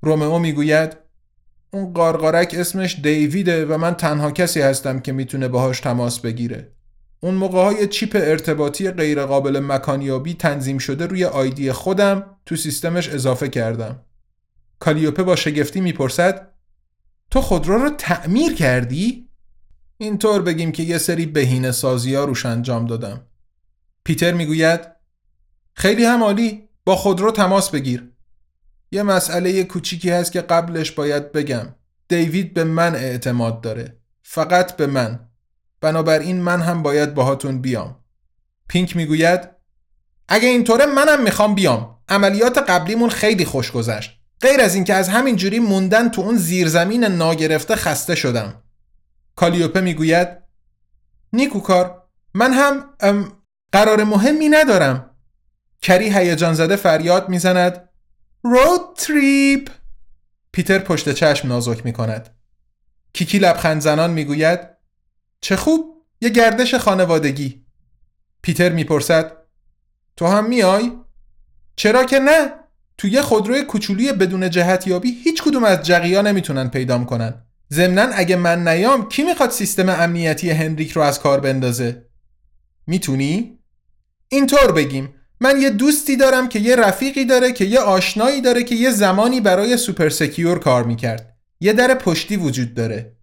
رومئو 0.01 0.39
می‌گوید 0.39 0.97
اون 1.71 1.93
قارقارک 1.93 2.55
اسمش 2.57 2.99
دیویده 3.03 3.65
و 3.65 3.77
من 3.77 3.93
تنها 3.93 4.31
کسی 4.31 4.61
هستم 4.61 4.99
که 4.99 5.11
می‌تونه 5.11 5.47
باهاش 5.47 5.79
تماس 5.79 6.19
بگیره 6.19 6.71
اون 7.19 7.33
موقع 7.33 7.63
های 7.63 7.87
چیپ 7.87 8.15
ارتباطی 8.15 8.91
غیرقابل 8.91 9.59
مکانیابی 9.59 10.33
تنظیم 10.33 10.77
شده 10.77 11.05
روی 11.07 11.25
آیدی 11.25 11.71
خودم 11.71 12.25
تو 12.45 12.55
سیستمش 12.55 13.09
اضافه 13.09 13.49
کردم 13.49 13.99
کالیوپه 14.79 15.23
با 15.23 15.35
شگفتی 15.35 15.81
می‌پرسد 15.81 16.53
تو 17.31 17.41
خودرو 17.41 17.77
رو 17.77 17.89
تعمیر 17.89 18.53
کردی؟ 18.53 19.29
اینطور 19.97 20.41
بگیم 20.41 20.71
که 20.71 20.83
یه 20.83 20.97
سری 20.97 21.25
بهینه 21.25 21.71
سازی 21.71 22.15
ها 22.15 22.25
روش 22.25 22.45
انجام 22.45 22.85
دادم 22.85 23.27
پیتر 24.03 24.33
می‌گوید 24.33 24.79
خیلی 25.73 26.05
هم 26.05 26.23
عالی 26.23 26.69
با 26.85 26.95
خودرو 26.95 27.31
تماس 27.31 27.69
بگیر. 27.69 28.11
یه 28.91 29.03
مسئله 29.03 29.63
کوچیکی 29.63 30.09
هست 30.09 30.31
که 30.31 30.41
قبلش 30.41 30.91
باید 30.91 31.31
بگم. 31.31 31.75
دیوید 32.07 32.53
به 32.53 32.63
من 32.63 32.95
اعتماد 32.95 33.61
داره. 33.61 34.01
فقط 34.23 34.75
به 34.75 34.87
من. 34.87 35.29
بنابراین 35.81 36.41
من 36.41 36.61
هم 36.61 36.83
باید 36.83 37.13
باهاتون 37.13 37.61
بیام. 37.61 38.03
پینک 38.67 38.95
می‌گوید 38.95 39.49
اگه 40.27 40.47
اینطوره 40.47 40.85
منم 40.85 41.23
می‌خوام 41.23 41.55
بیام. 41.55 41.99
عملیات 42.09 42.57
قبلیمون 42.57 43.09
خیلی 43.09 43.45
خوش 43.45 43.71
گذشت. 43.71 44.19
غیر 44.41 44.61
از 44.61 44.75
اینکه 44.75 44.93
از 44.93 45.09
همین 45.09 45.35
جوری 45.35 45.59
موندن 45.59 46.09
تو 46.09 46.21
اون 46.21 46.37
زیرزمین 46.37 47.03
ناگرفته 47.03 47.75
خسته 47.75 48.15
شدم. 48.15 48.63
کالیوپه 49.35 49.81
می‌گوید 49.81 50.27
نیکوکار 51.33 52.03
من 52.33 52.53
هم 52.53 52.89
قرار 53.74 54.03
مهمی 54.03 54.49
ندارم. 54.49 55.09
کری 55.82 56.09
هیجان 56.09 56.53
زده 56.53 56.76
فریاد 56.76 57.30
می‌زند. 57.30 57.89
رود 58.43 58.82
تریپ 58.97 59.69
پیتر 60.51 60.80
پشت 60.80 61.13
چشم 61.13 61.47
نازک 61.47 61.86
می 61.86 61.93
کند 61.93 62.30
کیکی 63.13 63.39
لبخند 63.39 63.82
زنان 63.82 64.11
می‌گوید. 64.11 64.59
چه 65.41 65.55
خوب. 65.55 66.03
یه 66.21 66.30
گردش 66.30 66.76
خانوادگی. 66.76 67.65
پیتر 68.41 68.69
می‌پرسد. 68.69 69.32
تو 70.17 70.28
هم 70.28 70.49
میای؟ 70.49 70.91
چرا 71.76 72.03
که 72.03 72.19
نه؟ 72.19 72.51
تو 72.97 73.07
یه 73.07 73.21
خودروی 73.21 73.63
کوچولی 73.63 74.13
بدون 74.13 74.49
جهتیابی 74.49 75.21
هیچ 75.24 75.43
کدوم 75.43 75.63
از 75.63 75.84
جقیا 75.84 76.21
نمی‌تونن 76.21 76.69
پیدام 76.69 77.05
کنن. 77.05 77.45
ضمنا 77.71 78.01
اگه 78.13 78.36
من 78.36 78.67
نیام 78.67 79.09
کی 79.09 79.24
می‌خواد 79.24 79.49
سیستم 79.49 79.89
امنیتی 79.89 80.49
هنریک 80.51 80.91
رو 80.91 81.01
از 81.01 81.19
کار 81.19 81.39
بندازه؟ 81.39 82.05
می‌تونی؟ 82.88 83.59
اینطور 84.34 84.71
بگیم. 84.71 85.13
من 85.39 85.61
یه 85.61 85.69
دوستی 85.69 86.15
دارم 86.15 86.49
که 86.49 86.59
یه 86.59 86.75
رفیقی 86.75 87.25
داره 87.25 87.51
که 87.51 87.65
یه 87.65 87.79
آشنایی 87.79 88.41
داره 88.41 88.63
که 88.63 88.75
یه 88.75 88.91
زمانی 88.91 89.41
برای 89.41 89.77
Super 89.77 90.09
Secure 90.09 90.59
کار 90.59 90.84
می‌کرد. 90.84 91.38
یه 91.59 91.73
در 91.73 91.93
پشتی 91.95 92.38
وجود 92.38 92.73
داره. 92.73 93.15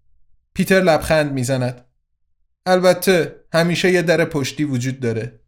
پیتر 0.55 0.81
لبخند 0.81 1.33
می‌زند. 1.33 1.85
البته 2.67 3.37
همیشه 3.53 3.93
یه 3.93 4.03
در 4.03 4.25
پشتی 4.25 4.65
وجود 4.65 5.01
داره. 5.01 5.41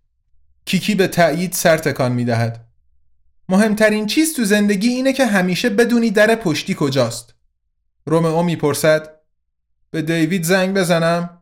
کیکی 0.65 0.95
به 0.95 1.09
تأیید 1.09 1.53
سر 1.53 1.77
تکان 1.77 2.13
می‌دهد. 2.13 2.67
مهمترین 3.49 4.07
چیز 4.07 4.37
تو 4.37 4.45
زندگی 4.45 4.89
اینه 4.89 5.13
که 5.13 5.27
همیشه 5.27 5.71
بدونی 5.71 6.11
در 6.11 6.35
پشتی 6.35 6.77
کجاست. 6.79 7.35
رومئو 8.07 8.43
می‌پرسد. 8.43 9.11
به 9.91 10.03
دیوید 10.03 10.45
زنگ 10.45 10.77
بزنم. 10.77 11.42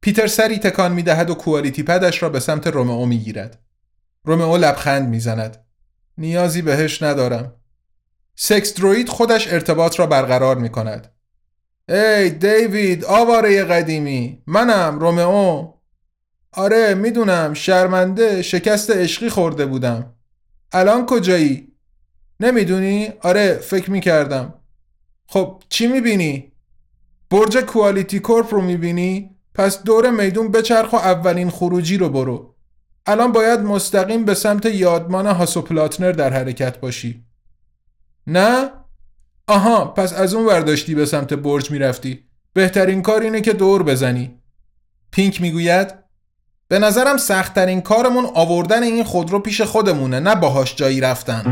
پیتر 0.00 0.26
سری 0.26 0.58
تکان 0.58 0.92
می‌دهد 0.92 1.30
و 1.30 1.34
کوالیتی 1.34 1.82
پدش 1.82 2.22
را 2.22 2.28
به 2.28 2.40
سمت 2.40 2.66
رومئو 2.66 3.06
می‌گیرد 3.06 3.58
رومئو 4.24 4.56
لبخند 4.56 5.08
می‌زند 5.08 5.64
نیازی 6.18 6.62
بهش 6.62 7.02
ندارم 7.02 7.54
سکس 8.34 8.74
دروید 8.74 9.08
خودش 9.08 9.52
ارتباط 9.52 9.98
را 10.00 10.06
برقرار 10.06 10.56
می 10.56 10.68
کند 10.68 11.12
ای 11.88 12.30
دیوید 12.30 13.04
آواره 13.04 13.64
قدیمی 13.64 14.42
منم 14.46 14.98
رومئو 14.98 15.72
آره 16.52 16.94
می‌دونم 16.94 17.54
شرمنده 17.54 18.42
شکست 18.42 18.90
عشقی 18.90 19.28
خورده 19.28 19.66
بودم 19.66 20.14
الان 20.72 21.06
کجایی؟ 21.06 21.72
نمی‌دونی؟ 22.40 23.12
آره 23.22 23.54
فکر 23.54 23.90
می‌کردم 23.90 24.54
خب 25.26 25.62
چی 25.68 25.86
می‌بینی؟ 25.86 26.52
برج 27.30 27.56
کوالیتی 27.56 28.20
کورپ 28.20 28.54
رو 28.54 28.60
می‌بینی؟ 28.60 29.37
پس 29.58 29.82
دور 29.82 30.10
میدون 30.10 30.50
بچرخ 30.50 30.92
و 30.92 30.96
اولین 30.96 31.50
خروجی 31.50 31.98
رو 31.98 32.08
برو. 32.08 32.54
الان 33.06 33.32
باید 33.32 33.60
مستقیم 33.60 34.24
به 34.24 34.34
سمت 34.34 34.66
یادمان 34.66 35.26
هاسوپلاتنر 35.26 36.12
در 36.12 36.32
حرکت 36.32 36.80
باشی. 36.80 37.24
نه؟ 38.26 38.70
آها 39.46 39.84
پس 39.84 40.12
از 40.12 40.34
اون 40.34 40.46
ورداشتی 40.46 40.94
به 40.94 41.06
سمت 41.06 41.34
برج 41.34 41.70
می‌رفتی. 41.70 42.24
بهترین 42.52 43.02
کار 43.02 43.20
اینه 43.20 43.40
که 43.40 43.52
دور 43.52 43.82
بزنی. 43.82 44.40
پینک 45.10 45.40
می‌گوید؟ 45.40 45.94
به 46.68 46.78
نظرم 46.78 47.16
سختترین 47.16 47.80
کارمون 47.80 48.26
آوردن 48.34 48.82
این 48.82 49.04
خودرو 49.04 49.38
پیش 49.38 49.60
خودمونه 49.60 50.20
نه 50.20 50.34
باهاش 50.34 50.74
جایی 50.74 51.00
رفتن. 51.00 51.44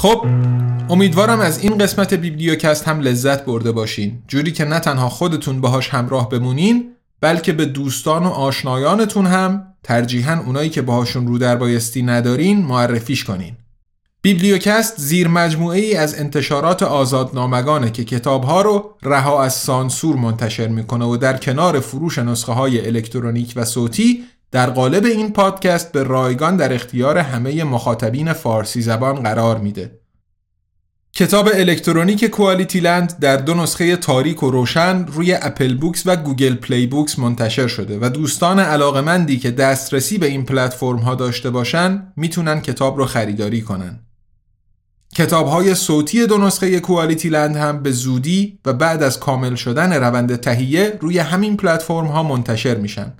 خب 0.00 0.26
امیدوارم 0.90 1.40
از 1.40 1.58
این 1.58 1.78
قسمت 1.78 2.14
بیبلیوکست 2.14 2.88
هم 2.88 3.00
لذت 3.00 3.44
برده 3.44 3.72
باشین. 3.72 4.22
جوری 4.28 4.52
که 4.52 4.64
نه 4.64 4.80
تنها 4.80 5.08
خودتون 5.08 5.60
باهاش 5.60 5.88
همراه 5.88 6.28
بمونین 6.28 6.92
بلکه 7.20 7.52
به 7.52 7.64
دوستان 7.64 8.26
و 8.26 8.28
آشنایانتون 8.28 9.26
هم 9.26 9.66
ترجیحاً 9.82 10.42
اونایی 10.46 10.70
که 10.70 10.82
باهاشون 10.82 11.26
رو 11.26 11.38
در 11.38 11.56
بایستی 11.56 12.02
ندارین 12.02 12.62
معرفیش 12.62 13.24
کنین. 13.24 13.56
بیبلیوکست 14.22 15.00
زیر 15.00 15.28
مجموعه 15.28 15.80
ای 15.80 15.94
از 15.94 16.18
انتشارات 16.18 16.82
آزادنامگانه 16.82 17.90
که 17.90 18.04
کتابها 18.04 18.62
رو 18.62 18.94
رها 19.02 19.42
از 19.42 19.54
سانسور 19.54 20.16
منتشر 20.16 20.68
می‌کنه 20.68 21.04
و 21.04 21.16
در 21.16 21.36
کنار 21.36 21.80
فروش 21.80 22.18
نسخه 22.18 22.52
های 22.52 22.86
الکترونیک 22.86 23.52
و 23.56 23.64
صوتی 23.64 24.24
در 24.52 24.70
قالب 24.70 25.04
این 25.04 25.32
پادکست 25.32 25.92
به 25.92 26.02
رایگان 26.02 26.56
در 26.56 26.72
اختیار 26.72 27.18
همه 27.18 27.64
مخاطبین 27.64 28.32
فارسی 28.32 28.82
زبان 28.82 29.14
قرار 29.14 29.58
میده. 29.58 30.00
کتاب 31.12 31.48
الکترونیک 31.54 32.24
QualityLand 32.24 33.18
در 33.20 33.36
دو 33.36 33.54
نسخه 33.54 33.96
تاریک 33.96 34.42
و 34.42 34.50
روشن 34.50 35.06
روی 35.06 35.34
Apple 35.34 35.74
Books 35.74 36.02
و 36.06 36.16
Google 36.16 36.54
Play 36.54 36.86
Books 36.86 37.18
منتشر 37.18 37.66
شده 37.66 37.98
و 38.00 38.08
دوستان 38.08 38.58
علاقمندی 38.58 39.38
که 39.38 39.50
دسترسی 39.50 40.18
به 40.18 40.26
این 40.26 40.44
پلتفرم 40.44 40.98
ها 40.98 41.14
داشته 41.14 41.50
باشن 41.50 42.12
می‌تونن 42.16 42.60
کتاب 42.60 42.98
رو 42.98 43.04
خریداری 43.04 43.60
کنن. 43.60 44.00
کتاب 45.14 45.46
های 45.46 45.74
صوتی 45.74 46.26
دو 46.26 46.38
نسخه 46.38 46.80
QualityLand 46.80 47.56
هم 47.56 47.82
به 47.82 47.90
زودی 47.90 48.58
و 48.64 48.72
بعد 48.72 49.02
از 49.02 49.20
کامل 49.20 49.54
شدن 49.54 49.92
روند 49.92 50.36
تهیه 50.36 50.98
روی 51.00 51.18
همین 51.18 51.56
پلتفرم 51.56 52.06
ها 52.06 52.22
منتشر 52.22 52.74
میشن. 52.74 53.12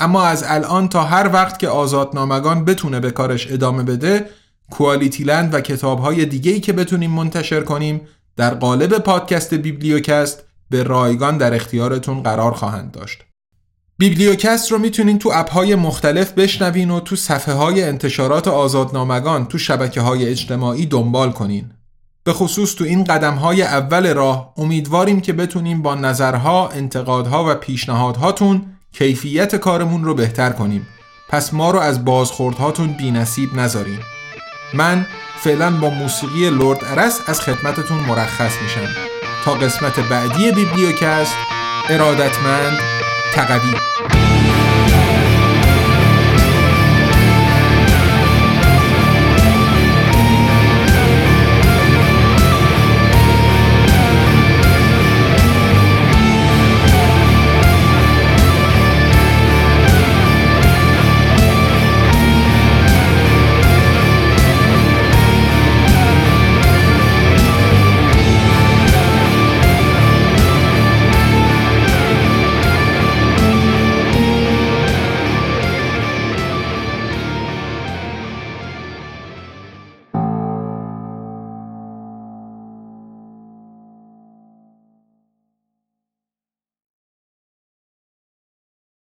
اما 0.00 0.22
از 0.22 0.44
الان 0.46 0.88
تا 0.88 1.04
هر 1.04 1.30
وقت 1.32 1.58
که 1.58 1.68
آزادنامگان 1.68 2.64
بتونه 2.64 3.00
به 3.00 3.10
کارش 3.10 3.52
ادامه 3.52 3.82
بده 3.82 4.26
کوالیتی 4.70 5.24
لند 5.24 5.54
و 5.54 5.60
کتاب 5.60 5.98
های 5.98 6.24
دیگه‌ای 6.24 6.60
که 6.60 6.72
بتونیم 6.72 7.10
منتشر 7.10 7.60
کنیم 7.60 8.00
در 8.36 8.54
قالب 8.54 8.98
پادکست 8.98 9.54
بیبلیوکست 9.54 10.44
به 10.70 10.82
رایگان 10.82 11.38
در 11.38 11.54
اختیارتون 11.54 12.22
قرار 12.22 12.52
خواهند 12.52 12.92
داشت. 12.92 13.18
بیبلیوکست 13.98 14.72
رو 14.72 14.78
می‌تونین 14.78 15.18
تو 15.18 15.30
اپ 15.34 15.50
های 15.50 15.74
مختلف 15.74 16.32
بشنوین 16.32 16.90
و 16.90 17.00
تو 17.00 17.16
صفحه 17.16 17.54
های 17.54 17.84
انتشارات 17.84 18.48
آزادنامگان 18.48 19.46
تو 19.46 19.58
شبکه 19.58 20.00
های 20.00 20.28
اجتماعی 20.28 20.86
دنبال 20.86 21.32
کنین. 21.32 21.70
به 22.24 22.32
خصوص 22.32 22.74
تو 22.74 22.84
این 22.84 23.04
قدم 23.04 23.34
های 23.34 23.62
اول 23.62 24.14
راه 24.14 24.54
امیدواریم 24.56 25.20
که 25.20 25.32
بتونیم 25.32 25.82
با 25.82 25.94
نظرها، 25.94 26.68
انتقادها 26.68 27.44
و 27.48 27.54
پیشنهادهاتون 27.54 28.66
کیفیت 28.92 29.56
کارمون 29.56 30.04
رو 30.04 30.14
بهتر 30.14 30.50
کنیم. 30.50 30.86
پس 31.28 31.54
ما 31.54 31.70
رو 31.70 31.78
از 31.78 32.04
بازخوردهاتون 32.04 32.92
بی 32.92 33.10
نصیب 33.10 33.54
نذاریم. 33.54 34.00
من 34.74 35.06
فعلا 35.40 35.70
با 35.70 35.90
موسیقی 35.90 36.50
لورد 36.50 36.84
ارس 36.84 37.20
از 37.26 37.40
خدمتتون 37.40 37.98
مرخص 37.98 38.52
میشم 38.62 38.88
تا 39.44 39.54
قسمت 39.54 40.00
بعدی 40.00 40.52
بیبلیوکست 40.52 41.34
ارادتمند 41.90 42.78
تقوی 43.34 43.89